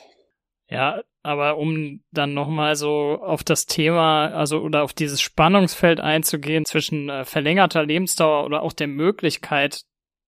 Ja, 0.69 1.01
aber 1.23 1.57
um 1.57 2.03
dann 2.11 2.33
nochmal 2.33 2.75
so 2.75 3.19
auf 3.21 3.43
das 3.43 3.65
Thema, 3.65 4.27
also 4.27 4.59
oder 4.59 4.83
auf 4.83 4.93
dieses 4.93 5.21
Spannungsfeld 5.21 5.99
einzugehen 5.99 6.65
zwischen 6.65 7.09
äh, 7.09 7.25
verlängerter 7.25 7.85
Lebensdauer 7.85 8.45
oder 8.45 8.61
auch 8.61 8.73
der 8.73 8.87
Möglichkeit, 8.87 9.83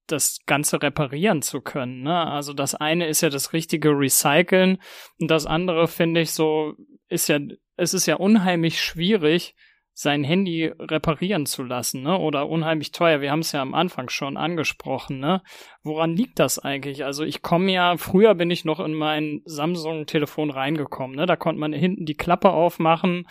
das 0.07 0.39
Ganze 0.45 0.81
reparieren 0.81 1.41
zu 1.41 1.62
können. 1.62 2.01
Ne? 2.01 2.27
Also 2.27 2.53
das 2.53 2.73
eine 2.73 3.07
ist 3.07 3.21
ja 3.21 3.29
das 3.29 3.53
richtige 3.53 3.89
Recyceln 3.89 4.81
und 5.19 5.29
das 5.29 5.45
andere 5.45 5.88
finde 5.88 6.21
ich 6.21 6.31
so, 6.31 6.73
ist 7.09 7.29
ja, 7.29 7.39
es 7.75 7.93
ist 7.93 8.05
ja 8.05 8.15
unheimlich 8.15 8.81
schwierig, 8.81 9.55
sein 10.01 10.23
Handy 10.23 10.71
reparieren 10.79 11.45
zu 11.45 11.62
lassen, 11.62 12.03
ne? 12.03 12.17
Oder 12.17 12.47
unheimlich 12.47 12.93
teuer. 12.93 13.19
Wir 13.19 13.31
haben 13.31 13.41
es 13.41 13.51
ja 13.51 13.62
am 13.62 13.73
Anfang 13.73 14.07
schon 14.07 14.38
angesprochen, 14.38 15.19
ne? 15.19 15.41
Woran 15.83 16.15
liegt 16.15 16.39
das 16.39 16.57
eigentlich? 16.57 17.03
Also 17.03 17.25
ich 17.25 17.41
komme 17.41 17.69
ja, 17.73 17.97
früher 17.97 18.33
bin 18.33 18.49
ich 18.49 18.63
noch 18.63 18.79
in 18.79 18.93
mein 18.93 19.41
Samsung-Telefon 19.43 20.51
reingekommen, 20.51 21.17
ne? 21.17 21.25
Da 21.25 21.35
konnte 21.35 21.59
man 21.59 21.73
hinten 21.73 22.05
die 22.05 22.15
Klappe 22.15 22.51
aufmachen 22.51 23.27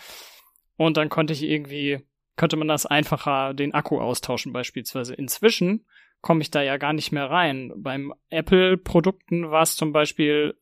und 0.77 0.97
dann 0.97 1.09
konnte 1.09 1.33
ich 1.33 1.41
irgendwie, 1.41 2.05
könnte 2.35 2.55
man 2.55 2.67
das 2.67 2.85
einfacher 2.85 3.55
den 3.55 3.73
Akku 3.73 3.99
austauschen 3.99 4.53
beispielsweise. 4.53 5.15
Inzwischen 5.15 5.87
komme 6.21 6.43
ich 6.43 6.51
da 6.51 6.61
ja 6.61 6.77
gar 6.77 6.93
nicht 6.93 7.11
mehr 7.11 7.31
rein. 7.31 7.73
Beim 7.77 8.13
Apple-Produkten 8.29 9.49
war 9.49 9.63
es 9.63 9.75
zum 9.75 9.91
Beispiel 9.91 10.53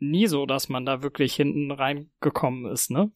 nie 0.00 0.26
so, 0.26 0.44
dass 0.44 0.68
man 0.68 0.84
da 0.84 1.02
wirklich 1.02 1.34
hinten 1.34 1.70
reingekommen 1.70 2.70
ist, 2.70 2.90
ne? 2.90 3.10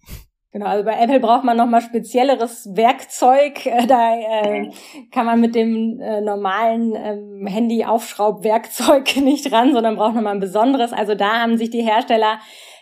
Genau, 0.50 0.64
also 0.64 0.82
bei 0.82 0.98
Apple 0.98 1.20
braucht 1.20 1.44
man 1.44 1.58
nochmal 1.58 1.82
spezielleres 1.82 2.68
Werkzeug. 2.74 3.66
Äh, 3.68 3.86
da 3.86 4.14
äh, 4.14 4.70
kann 5.12 5.26
man 5.26 5.40
mit 5.40 5.54
dem 5.54 6.00
äh, 6.00 6.20
normalen 6.22 6.94
ähm, 6.96 7.46
Handy-Aufschraubwerkzeug 7.46 9.16
nicht 9.22 9.52
ran, 9.52 9.72
sondern 9.72 9.96
braucht 9.96 10.14
nochmal 10.14 10.34
ein 10.34 10.40
besonderes. 10.40 10.92
Also 10.92 11.14
da 11.14 11.40
haben 11.40 11.58
sich 11.58 11.68
die 11.70 11.82
Hersteller 11.82 12.38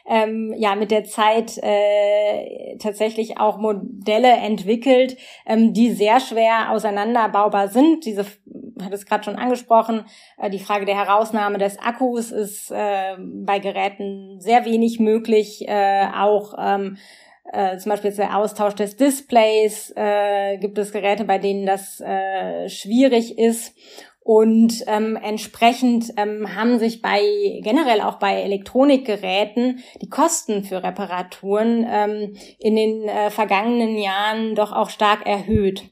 ähm, 0.06 0.54
ja 0.56 0.76
mit 0.76 0.92
der 0.92 1.04
Zeit 1.04 1.58
äh, 1.58 2.76
tatsächlich 2.78 3.38
auch 3.38 3.58
Modelle 3.58 4.32
entwickelt, 4.32 5.16
ähm, 5.44 5.72
die 5.72 5.90
sehr 5.90 6.20
schwer 6.20 6.70
auseinanderbaubar 6.70 7.68
sind. 7.68 8.04
Diese 8.04 8.24
hat 8.82 8.92
es 8.92 9.06
gerade 9.06 9.24
schon 9.24 9.36
angesprochen, 9.36 10.04
äh, 10.38 10.50
die 10.50 10.60
Frage 10.60 10.84
der 10.84 10.96
Herausnahme 10.96 11.58
des 11.58 11.78
Akkus 11.78 12.30
ist 12.30 12.70
äh, 12.70 13.16
bei 13.18 13.58
Geräten 13.58 14.40
sehr 14.40 14.64
wenig 14.64 15.00
möglich. 15.00 15.66
Äh, 15.66 16.06
auch 16.14 16.54
ähm, 16.58 16.96
äh, 17.52 17.76
zum 17.78 17.90
Beispiel 17.90 18.12
der 18.12 18.36
Austausch 18.36 18.74
des 18.74 18.96
Displays, 18.96 19.92
äh, 19.96 20.58
gibt 20.58 20.78
es 20.78 20.92
Geräte, 20.92 21.24
bei 21.24 21.38
denen 21.38 21.66
das 21.66 22.00
äh, 22.00 22.68
schwierig 22.68 23.38
ist. 23.38 23.74
Und 24.20 24.82
ähm, 24.88 25.16
entsprechend 25.22 26.12
ähm, 26.16 26.56
haben 26.56 26.80
sich 26.80 27.00
bei 27.00 27.20
generell 27.62 28.00
auch 28.00 28.16
bei 28.16 28.42
Elektronikgeräten 28.42 29.78
die 30.02 30.08
Kosten 30.08 30.64
für 30.64 30.82
Reparaturen 30.82 31.86
ähm, 31.88 32.36
in 32.58 32.74
den 32.74 33.08
äh, 33.08 33.30
vergangenen 33.30 33.96
Jahren 33.96 34.56
doch 34.56 34.72
auch 34.72 34.90
stark 34.90 35.24
erhöht. 35.26 35.84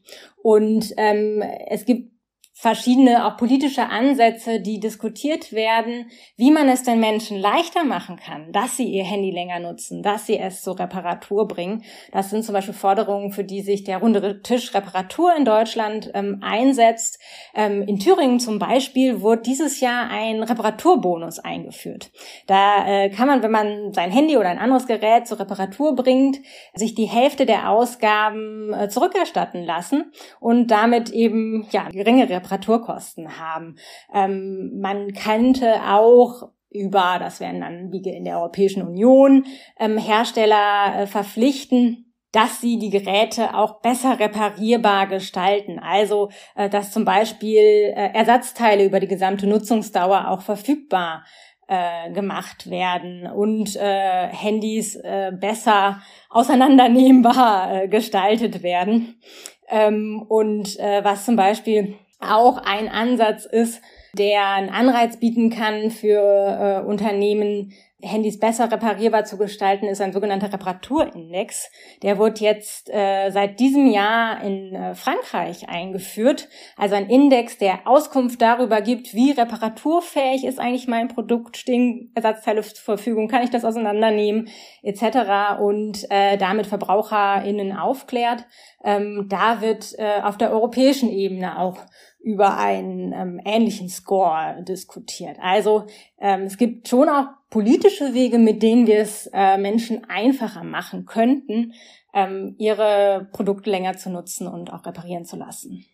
Und 0.43 0.95
ähm, 0.97 1.45
es 1.69 1.85
gibt 1.85 2.14
verschiedene 2.57 3.27
auch 3.27 3.37
politische 3.37 3.89
Ansätze, 3.89 4.61
die 4.61 4.79
diskutiert 4.79 5.53
werden, 5.53 6.09
wie 6.37 6.53
man 6.53 6.69
es 6.69 6.85
den 6.85 7.01
Menschen 7.01 7.37
leichter 7.37 7.83
machen 7.83 8.17
kann, 8.17 8.53
dass 8.53 8.77
sie 8.77 8.85
ihr 8.85 9.03
Handy 9.03 9.33
länger 9.33 9.59
nutzen, 9.59 10.05
dass 10.05 10.27
sie 10.27 10.39
es 10.39 10.63
zur 10.63 10.79
Reparatur 10.79 11.49
bringen. 11.49 11.83
Das 12.13 12.31
sind 12.31 12.45
zum 12.45 12.53
Beispiel 12.53 12.73
Forderungen, 12.73 13.33
für 13.33 13.43
die 13.43 13.61
sich 13.61 13.83
der 13.83 13.99
runde 13.99 14.41
Tisch 14.43 14.73
Reparatur 14.73 15.35
in 15.37 15.45
Deutschland 15.45 16.13
ähm, 16.15 16.39
einsetzt. 16.43 17.19
Ähm, 17.57 17.83
in 17.83 17.99
Thüringen 17.99 18.39
zum 18.39 18.61
Beispiel 18.61 19.21
wurde 19.21 19.43
dieses 19.43 19.81
Jahr 19.81 20.09
ein 20.09 20.41
Reparaturbonus 20.45 21.41
eingeführt. 21.41 22.13
Da 22.47 22.87
äh, 22.87 23.11
kann 23.11 23.27
man, 23.27 23.43
wenn 23.43 23.51
man 23.51 23.93
sein 23.93 24.13
Handy 24.13 24.37
oder 24.37 24.49
ein 24.49 24.59
anderes 24.59 24.87
Gerät 24.87 25.27
zur 25.27 25.41
Reparatur 25.41 25.97
bringt, 25.97 26.39
sich 26.73 26.95
die 26.95 27.07
Hälfte 27.07 27.47
der 27.47 27.69
Ausgaben 27.69 28.73
äh, 28.73 28.89
zurückerstatten 28.89 29.65
lassen 29.65 30.13
und 30.39 30.69
damit 30.69 31.11
eben 31.11 31.67
ja 31.73 31.89
geringe 31.89 32.29
Reparatur 32.29 32.44
Reparaturkosten 32.45 33.39
haben. 33.39 33.77
Ähm, 34.13 34.79
man 34.81 35.13
könnte 35.13 35.81
auch 35.89 36.51
über, 36.71 37.17
das 37.19 37.41
wären 37.41 37.61
dann 37.61 37.93
wie 37.93 38.03
in 38.09 38.25
der 38.25 38.39
Europäischen 38.39 38.83
Union, 38.83 39.47
ähm, 39.79 39.97
Hersteller 39.97 41.03
äh, 41.03 41.07
verpflichten, 41.07 42.13
dass 42.33 42.61
sie 42.61 42.79
die 42.79 42.91
Geräte 42.91 43.55
auch 43.55 43.81
besser 43.81 44.19
reparierbar 44.19 45.07
gestalten. 45.07 45.79
Also, 45.79 46.31
äh, 46.57 46.69
dass 46.69 46.91
zum 46.91 47.05
Beispiel 47.05 47.93
äh, 47.95 48.11
Ersatzteile 48.13 48.85
über 48.85 48.99
die 48.99 49.07
gesamte 49.07 49.47
Nutzungsdauer 49.47 50.29
auch 50.29 50.43
verfügbar 50.43 51.25
äh, 51.69 52.11
gemacht 52.11 52.69
werden 52.69 53.27
und 53.27 53.77
äh, 53.77 54.27
Handys 54.29 54.97
äh, 54.97 55.33
besser 55.33 56.03
auseinandernehmbar 56.29 57.85
äh, 57.85 57.89
gestaltet 57.89 58.63
werden. 58.63 59.21
Ähm, 59.69 60.25
und 60.29 60.79
äh, 60.79 61.03
was 61.05 61.25
zum 61.25 61.37
Beispiel 61.37 61.95
auch 62.25 62.59
ein 62.59 62.89
Ansatz 62.89 63.45
ist, 63.45 63.81
der 64.17 64.49
einen 64.49 64.71
Anreiz 64.71 65.19
bieten 65.19 65.51
kann 65.51 65.91
für 65.91 66.21
äh, 66.21 66.87
Unternehmen, 66.87 67.73
Handys 68.05 68.39
besser 68.39 68.71
reparierbar 68.71 69.25
zu 69.25 69.37
gestalten, 69.37 69.87
ist 69.87 70.01
ein 70.01 70.13
sogenannter 70.13 70.53
Reparaturindex. 70.53 71.71
Der 72.03 72.19
wird 72.19 72.41
jetzt 72.41 72.91
äh, 72.91 73.31
seit 73.31 73.61
diesem 73.61 73.91
Jahr 73.91 74.43
in 74.43 74.75
äh, 74.75 74.95
Frankreich 74.95 75.69
eingeführt. 75.69 76.49
Also 76.77 76.95
ein 76.95 77.09
Index, 77.09 77.59
der 77.59 77.87
Auskunft 77.87 78.41
darüber 78.43 78.81
gibt, 78.81 79.15
wie 79.15 79.33
reparaturfähig 79.33 80.45
ist 80.45 80.61
eigentlich 80.61 80.87
mein 80.87 81.09
Produkt, 81.09 81.57
stehen 81.57 82.13
Ersatzteile 82.15 82.63
zur 82.63 82.85
Verfügung, 82.97 83.29
kann 83.29 83.43
ich 83.43 83.51
das 83.51 83.65
auseinandernehmen, 83.65 84.49
etc. 84.83 85.61
und 85.61 86.07
äh, 86.11 86.37
damit 86.37 86.67
VerbraucherInnen 86.67 87.77
aufklärt. 87.77 88.47
Ähm, 88.85 89.27
da 89.29 89.61
wird 89.61 89.95
äh, 89.99 90.21
auf 90.23 90.37
der 90.37 90.53
europäischen 90.53 91.11
Ebene 91.11 91.59
auch 91.59 91.79
über 92.25 92.57
einen 92.57 93.13
ähm, 93.13 93.41
ähnlichen 93.45 93.89
Score 93.91 94.63
diskutiert. 94.63 95.37
Also 95.43 95.85
ähm, 96.19 96.43
es 96.45 96.57
gibt 96.57 96.89
schon 96.89 97.09
auch 97.09 97.27
politische 97.55 98.15
Wege, 98.15 98.39
mit 98.39 98.65
denen 98.65 98.89
wir 98.89 98.99
es 98.99 99.31
äh, 99.33 99.59
Menschen 99.59 100.11
einfacher 100.11 100.65
machen 100.65 101.07
könnten, 101.07 101.73
ähm, 102.13 102.57
ihre 102.59 103.29
Produkte 103.31 103.71
länger 103.71 103.97
zu 103.97 104.11
nutzen 104.11 104.49
und 104.49 104.73
auch 104.73 104.85
reparieren 104.85 105.25
zu 105.25 105.37
lassen. 105.37 105.85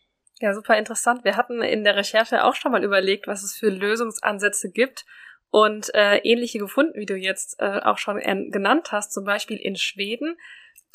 Ja, 0.40 0.54
super 0.54 0.78
interessant. 0.78 1.22
Wir 1.22 1.36
hatten 1.36 1.60
in 1.60 1.84
der 1.84 1.96
Recherche 1.96 2.44
auch 2.44 2.54
schon 2.54 2.72
mal 2.72 2.82
überlegt, 2.82 3.26
was 3.26 3.42
es 3.42 3.54
für 3.54 3.68
Lösungsansätze 3.68 4.70
gibt 4.70 5.04
und 5.50 5.94
äh, 5.94 6.16
ähnliche 6.20 6.58
gefunden, 6.58 6.98
wie 6.98 7.04
du 7.04 7.14
jetzt 7.14 7.60
äh, 7.60 7.80
auch 7.80 7.98
schon 7.98 8.16
genannt 8.50 8.90
hast. 8.90 9.12
Zum 9.12 9.26
Beispiel 9.26 9.58
in 9.58 9.76
Schweden 9.76 10.38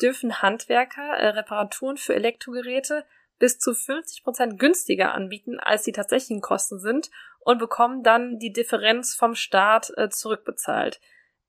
dürfen 0.02 0.42
Handwerker 0.42 1.16
äh, 1.16 1.28
Reparaturen 1.28 1.96
für 1.96 2.16
Elektrogeräte 2.16 3.04
bis 3.38 3.60
zu 3.60 3.72
50 3.72 4.24
Prozent 4.24 4.58
günstiger 4.58 5.14
anbieten, 5.14 5.60
als 5.60 5.84
die 5.84 5.92
tatsächlichen 5.92 6.40
Kosten 6.40 6.80
sind 6.80 7.08
und 7.46 7.58
bekommen 7.58 8.02
dann 8.02 8.40
die 8.40 8.52
Differenz 8.52 9.14
vom 9.14 9.36
Staat 9.36 9.92
äh, 9.96 10.08
zurückbezahlt. 10.08 11.00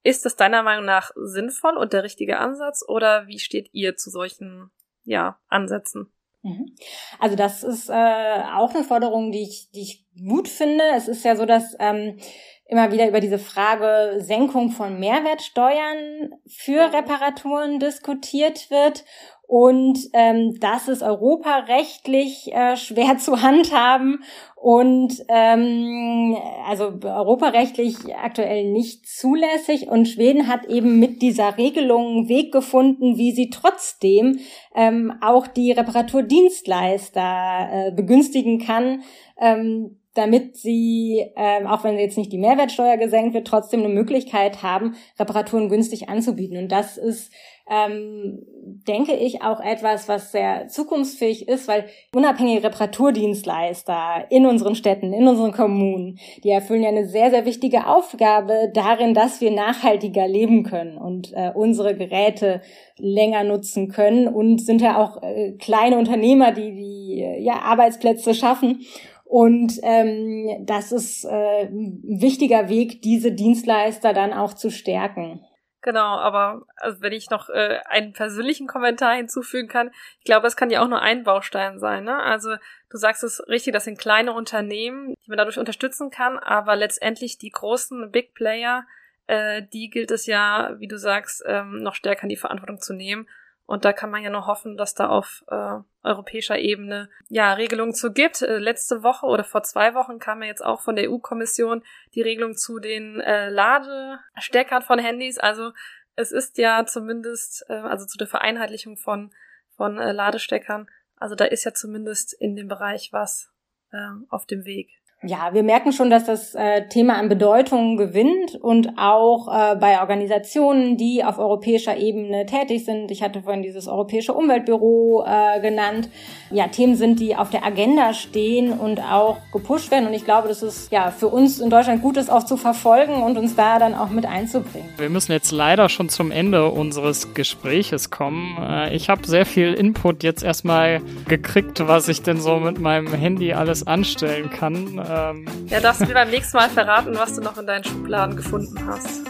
Ist 0.04 0.26
das 0.26 0.36
deiner 0.36 0.62
Meinung 0.62 0.86
nach 0.86 1.10
sinnvoll 1.16 1.76
und 1.76 1.92
der 1.92 2.04
richtige 2.04 2.38
Ansatz 2.38 2.84
oder 2.88 3.26
wie 3.26 3.40
steht 3.40 3.70
ihr 3.72 3.96
zu 3.96 4.12
solchen 4.12 4.70
ja, 5.06 5.40
Ansätzen? 5.48 6.14
Mhm. 6.44 6.76
Also 7.18 7.36
das 7.36 7.64
ist 7.64 7.90
äh, 7.90 7.94
auch 7.94 8.76
eine 8.76 8.84
Forderung, 8.84 9.32
die 9.32 9.42
ich, 9.42 9.72
die 9.72 9.82
ich 9.82 10.06
gut 10.24 10.48
finde. 10.48 10.84
Es 10.96 11.08
ist 11.08 11.26
ja 11.26 11.36
so, 11.36 11.48
dass 11.48 11.76
ähm, 11.80 12.20
immer 12.68 12.92
wieder 12.92 13.08
über 13.08 13.20
diese 13.20 13.40
Frage 13.40 14.22
Senkung 14.22 14.70
von 14.70 15.00
Mehrwertsteuern 15.00 16.30
für 16.46 16.94
Reparaturen 16.94 17.80
diskutiert 17.80 18.70
wird. 18.70 19.04
Und 19.48 19.98
ähm, 20.12 20.60
das 20.60 20.90
ist 20.90 21.02
europarechtlich 21.02 22.54
äh, 22.54 22.76
schwer 22.76 23.18
zu 23.24 23.42
handhaben 23.42 24.22
und 24.58 25.24
ähm, 25.30 26.36
also 26.68 26.92
europarechtlich 27.02 28.14
aktuell 28.14 28.70
nicht 28.70 29.08
zulässig. 29.08 29.88
Und 29.88 30.10
Schweden 30.10 30.48
hat 30.50 30.66
eben 30.66 31.00
mit 31.00 31.22
dieser 31.22 31.58
Regelung 31.58 32.08
einen 32.08 32.28
Weg 32.30 32.52
gefunden, 32.52 33.18
wie 33.18 33.32
sie 33.32 33.50
trotzdem 33.50 34.40
ähm, 34.76 35.14
auch 35.22 35.48
die 35.48 35.72
Reparaturdienstleister 35.72 37.70
äh, 37.72 37.92
begünstigen 37.92 38.60
kann. 38.60 39.04
Ähm, 39.40 39.98
damit 40.18 40.58
sie, 40.58 41.26
ähm, 41.36 41.68
auch 41.68 41.84
wenn 41.84 42.00
jetzt 42.00 42.18
nicht 42.18 42.32
die 42.32 42.40
Mehrwertsteuer 42.40 42.98
gesenkt 42.98 43.34
wird, 43.34 43.48
trotzdem 43.48 43.82
eine 43.82 43.94
Möglichkeit 43.94 44.64
haben, 44.64 44.96
Reparaturen 45.20 45.70
günstig 45.70 46.10
anzubieten. 46.10 46.58
Und 46.58 46.72
das 46.72 46.98
ist, 46.98 47.32
ähm, 47.70 48.40
denke 48.88 49.14
ich, 49.14 49.44
auch 49.44 49.60
etwas, 49.60 50.08
was 50.08 50.32
sehr 50.32 50.68
zukunftsfähig 50.70 51.48
ist, 51.48 51.68
weil 51.68 51.86
unabhängige 52.16 52.64
Reparaturdienstleister 52.64 54.26
in 54.30 54.46
unseren 54.46 54.76
Städten, 54.76 55.14
in 55.14 55.28
unseren 55.28 55.52
Kommunen, 55.52 56.18
die 56.44 56.50
erfüllen 56.50 56.84
ja 56.84 56.90
eine 56.90 57.08
sehr, 57.08 57.30
sehr 57.30 57.46
wichtige 57.46 57.88
Aufgabe 57.88 58.72
darin, 58.74 59.14
dass 59.14 59.42
wir 59.42 59.52
nachhaltiger 59.52 60.28
leben 60.28 60.64
können 60.64 60.98
und 60.98 61.34
äh, 61.34 61.52
unsere 61.54 61.96
Geräte 61.96 62.62
länger 62.98 63.44
nutzen 63.44 63.90
können 63.90 64.28
und 64.28 64.60
sind 64.62 64.82
ja 64.82 64.98
auch 64.98 65.22
äh, 65.22 65.52
kleine 65.60 65.98
Unternehmer, 65.98 66.52
die 66.52 66.74
die 66.74 67.22
äh, 67.22 67.40
ja, 67.42 67.60
Arbeitsplätze 67.62 68.34
schaffen. 68.34 68.82
Und 69.30 69.74
ähm, 69.84 70.66
das 70.66 70.94
ist 70.94 71.26
äh, 71.26 71.66
ein 71.66 72.02
wichtiger 72.22 72.70
Weg, 72.70 73.02
diese 73.02 73.34
Dienstleister 73.34 74.14
dann 74.14 74.32
auch 74.32 74.54
zu 74.54 74.72
stärken. 74.72 75.46
Genau, 75.82 76.18
aber 76.18 76.64
also 76.78 77.02
wenn 77.02 77.12
ich 77.12 77.30
noch 77.30 77.50
äh, 77.50 77.80
einen 77.86 78.14
persönlichen 78.14 78.68
Kommentar 78.68 79.16
hinzufügen 79.16 79.68
kann, 79.68 79.92
ich 80.20 80.26
glaube, 80.26 80.48
es 80.48 80.56
kann 80.56 80.70
ja 80.70 80.82
auch 80.82 80.88
nur 80.88 81.02
ein 81.02 81.24
Baustein 81.24 81.78
sein. 81.78 82.06
Ne? 82.06 82.18
Also 82.18 82.56
du 82.90 82.98
sagst 82.98 83.24
es 83.24 83.46
richtig, 83.50 83.74
das 83.74 83.84
sind 83.84 84.00
kleine 84.00 84.32
Unternehmen, 84.32 85.14
die 85.26 85.30
man 85.30 85.38
dadurch 85.38 85.60
unterstützen 85.60 86.10
kann, 86.10 86.40
aber 86.40 86.78
letztendlich 86.78 87.38
die 87.38 87.52
großen 87.52 88.10
Big 88.12 88.34
Player, 88.34 88.86
äh, 89.28 89.62
die 89.74 89.90
gilt 89.90 90.12
es 90.12 90.26
ja, 90.26 90.76
wie 90.78 90.88
du 90.88 90.98
sagst, 90.98 91.44
ähm, 91.46 91.84
noch 91.84 91.96
stärker 91.96 92.24
in 92.24 92.30
die 92.30 92.38
Verantwortung 92.38 92.80
zu 92.80 92.94
nehmen 92.94 93.28
und 93.68 93.84
da 93.84 93.92
kann 93.92 94.10
man 94.10 94.24
ja 94.24 94.30
nur 94.30 94.48
hoffen, 94.48 94.78
dass 94.78 94.96
da 94.96 95.10
auf 95.10 95.44
äh, 95.50 95.80
europäischer 96.02 96.58
Ebene 96.58 97.10
ja 97.28 97.52
Regelungen 97.52 97.94
zu 97.94 98.14
gibt. 98.14 98.42
Äh, 98.42 98.60
letzte 98.60 99.04
Woche 99.04 99.26
oder 99.26 99.44
vor 99.44 99.62
zwei 99.62 99.94
Wochen 99.94 100.20
kam 100.20 100.42
ja 100.42 100.48
jetzt 100.48 100.64
auch 100.64 100.80
von 100.80 100.96
der 100.96 101.12
EU-Kommission 101.12 101.84
die 102.16 102.22
Regelung 102.22 102.56
zu 102.56 102.80
den 102.80 103.20
äh, 103.20 103.50
Ladesteckern 103.50 104.84
von 104.84 105.00
Handys. 105.00 105.38
Also 105.38 105.74
es 106.16 106.32
ist 106.32 106.58
ja 106.58 106.86
zumindest, 106.86 107.66
äh, 107.68 107.74
also 107.74 108.06
zu 108.06 108.18
der 108.18 108.28
Vereinheitlichung 108.28 108.96
von, 108.96 109.34
von 109.76 109.98
äh, 109.98 110.14
Ladesteckern. 110.14 110.90
Also 111.18 111.36
da 111.36 111.44
ist 111.44 111.66
ja 111.66 111.74
zumindest 111.74 112.32
in 112.40 112.56
dem 112.56 112.70
Bereich 112.70 113.10
was 113.12 113.52
äh, 113.92 114.12
auf 114.30 114.46
dem 114.46 114.64
Weg. 114.64 114.92
Ja, 115.24 115.50
wir 115.52 115.64
merken 115.64 115.94
schon, 115.94 116.12
dass 116.12 116.26
das 116.26 116.54
äh, 116.54 116.88
Thema 116.90 117.16
an 117.16 117.28
Bedeutung 117.28 117.98
gewinnt 117.98 118.54
und 118.54 119.00
auch 119.00 119.48
äh, 119.48 119.76
bei 119.76 120.00
Organisationen, 120.00 120.96
die 120.96 121.24
auf 121.24 121.40
europäischer 121.40 121.98
Ebene 121.98 122.46
tätig 122.46 122.86
sind. 122.86 123.10
Ich 123.10 123.24
hatte 123.24 123.42
vorhin 123.42 123.64
dieses 123.64 123.88
Europäische 123.88 124.34
Umweltbüro 124.34 125.26
äh, 125.26 125.60
genannt. 125.60 126.10
Ja, 126.52 126.68
Themen 126.68 126.96
sind, 126.96 127.20
die 127.20 127.36
auf 127.36 127.50
der 127.50 127.66
Agenda 127.66 128.14
stehen 128.14 128.72
und 128.72 129.00
auch 129.00 129.38
gepusht 129.52 129.90
werden. 129.90 130.06
Und 130.06 130.14
ich 130.14 130.24
glaube, 130.24 130.50
das 130.50 130.62
ist 130.62 130.92
ja 130.92 131.10
für 131.10 131.30
uns 131.30 131.60
in 131.60 131.72
Deutschland 131.72 132.04
gut, 132.04 132.16
das 132.16 132.30
auch 132.30 132.44
zu 132.44 132.56
verfolgen 132.56 133.24
und 133.24 133.40
uns 133.40 133.56
da 133.56 133.80
dann 133.80 133.96
auch 133.96 134.10
mit 134.10 134.28
einzubringen. 134.28 134.88
Wir 134.98 135.10
müssen 135.10 135.32
jetzt 135.32 135.52
leider 135.52 135.90
schon 135.90 136.10
zum 136.10 136.30
Ende 136.30 136.70
unseres 136.70 137.34
Gespräches 137.34 138.12
kommen. 138.12 138.56
Ich 138.92 139.10
habe 139.10 139.26
sehr 139.26 139.48
viel 139.48 139.74
Input 139.74 140.22
jetzt 140.22 140.44
erstmal 140.44 141.02
gekriegt, 141.28 141.88
was 141.88 142.08
ich 142.08 142.22
denn 142.22 142.40
so 142.40 142.58
mit 142.58 142.80
meinem 142.80 143.12
Handy 143.12 143.54
alles 143.54 143.88
anstellen 143.88 144.52
kann 144.52 145.07
ähm, 145.10 145.46
ja, 145.68 145.80
darfst 145.80 146.02
du 146.02 146.06
mir 146.06 146.14
beim 146.14 146.30
nächsten 146.30 146.58
Mal 146.58 146.70
verraten, 146.70 147.16
was 147.16 147.36
du 147.36 147.42
noch 147.42 147.58
in 147.58 147.68
deinen 147.68 147.84
Schubladen 147.84 148.36
gefunden 148.36 148.78
hast. 148.86 149.22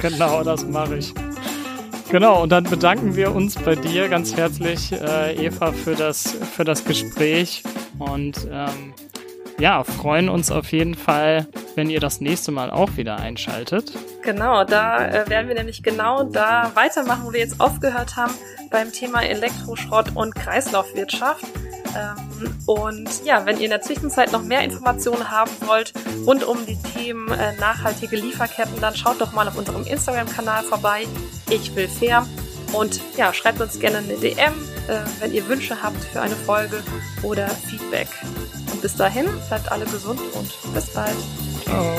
Genau, 0.00 0.44
das 0.44 0.64
mache 0.66 0.96
ich. 0.96 1.14
Genau, 2.10 2.42
und 2.42 2.50
dann 2.50 2.64
bedanken 2.64 3.16
wir 3.16 3.34
uns 3.34 3.56
bei 3.56 3.74
dir 3.74 4.08
ganz 4.08 4.34
herzlich, 4.34 4.92
äh, 4.92 5.34
Eva, 5.34 5.72
für 5.72 5.94
das, 5.94 6.36
für 6.56 6.64
das 6.64 6.84
Gespräch 6.84 7.62
und 7.98 8.48
ähm, 8.50 8.94
ja, 9.58 9.82
freuen 9.82 10.28
uns 10.28 10.50
auf 10.50 10.72
jeden 10.72 10.94
Fall, 10.94 11.46
wenn 11.74 11.90
ihr 11.90 12.00
das 12.00 12.20
nächste 12.20 12.52
Mal 12.52 12.70
auch 12.70 12.96
wieder 12.96 13.16
einschaltet. 13.16 13.92
Genau, 14.22 14.64
da 14.64 15.06
äh, 15.06 15.28
werden 15.28 15.48
wir 15.48 15.54
nämlich 15.54 15.82
genau 15.82 16.22
da 16.22 16.70
weitermachen, 16.74 17.24
wo 17.24 17.32
wir 17.32 17.40
jetzt 17.40 17.60
aufgehört 17.60 18.16
haben 18.16 18.32
beim 18.70 18.92
Thema 18.92 19.22
Elektroschrott 19.22 20.14
und 20.14 20.34
Kreislaufwirtschaft. 20.34 21.44
Ähm, 21.96 22.54
und 22.66 23.24
ja, 23.24 23.44
wenn 23.46 23.56
ihr 23.58 23.64
in 23.64 23.70
der 23.70 23.82
Zwischenzeit 23.82 24.32
noch 24.32 24.42
mehr 24.42 24.62
Informationen 24.62 25.30
haben 25.30 25.50
wollt 25.66 25.92
rund 26.26 26.44
um 26.44 26.64
die 26.66 26.76
Themen 26.76 27.28
äh, 27.30 27.56
nachhaltige 27.56 28.16
Lieferketten, 28.16 28.80
dann 28.80 28.94
schaut 28.94 29.20
doch 29.20 29.32
mal 29.32 29.48
auf 29.48 29.56
unserem 29.56 29.84
Instagram-Kanal 29.84 30.64
vorbei. 30.64 31.06
Ich 31.50 31.74
will 31.74 31.88
fair. 31.88 32.26
Und 32.72 33.00
ja, 33.16 33.32
schreibt 33.32 33.60
uns 33.60 33.78
gerne 33.80 33.98
eine 33.98 34.14
DM, 34.14 34.52
äh, 34.88 34.98
wenn 35.20 35.32
ihr 35.32 35.48
Wünsche 35.48 35.82
habt 35.82 36.02
für 36.04 36.20
eine 36.20 36.36
Folge 36.36 36.82
oder 37.22 37.48
Feedback. 37.48 38.08
Und 38.72 38.82
bis 38.82 38.94
dahin, 38.94 39.26
bleibt 39.48 39.72
alle 39.72 39.86
gesund 39.86 40.20
und 40.34 40.74
bis 40.74 40.90
bald. 40.90 41.16
Ciao. 41.64 41.98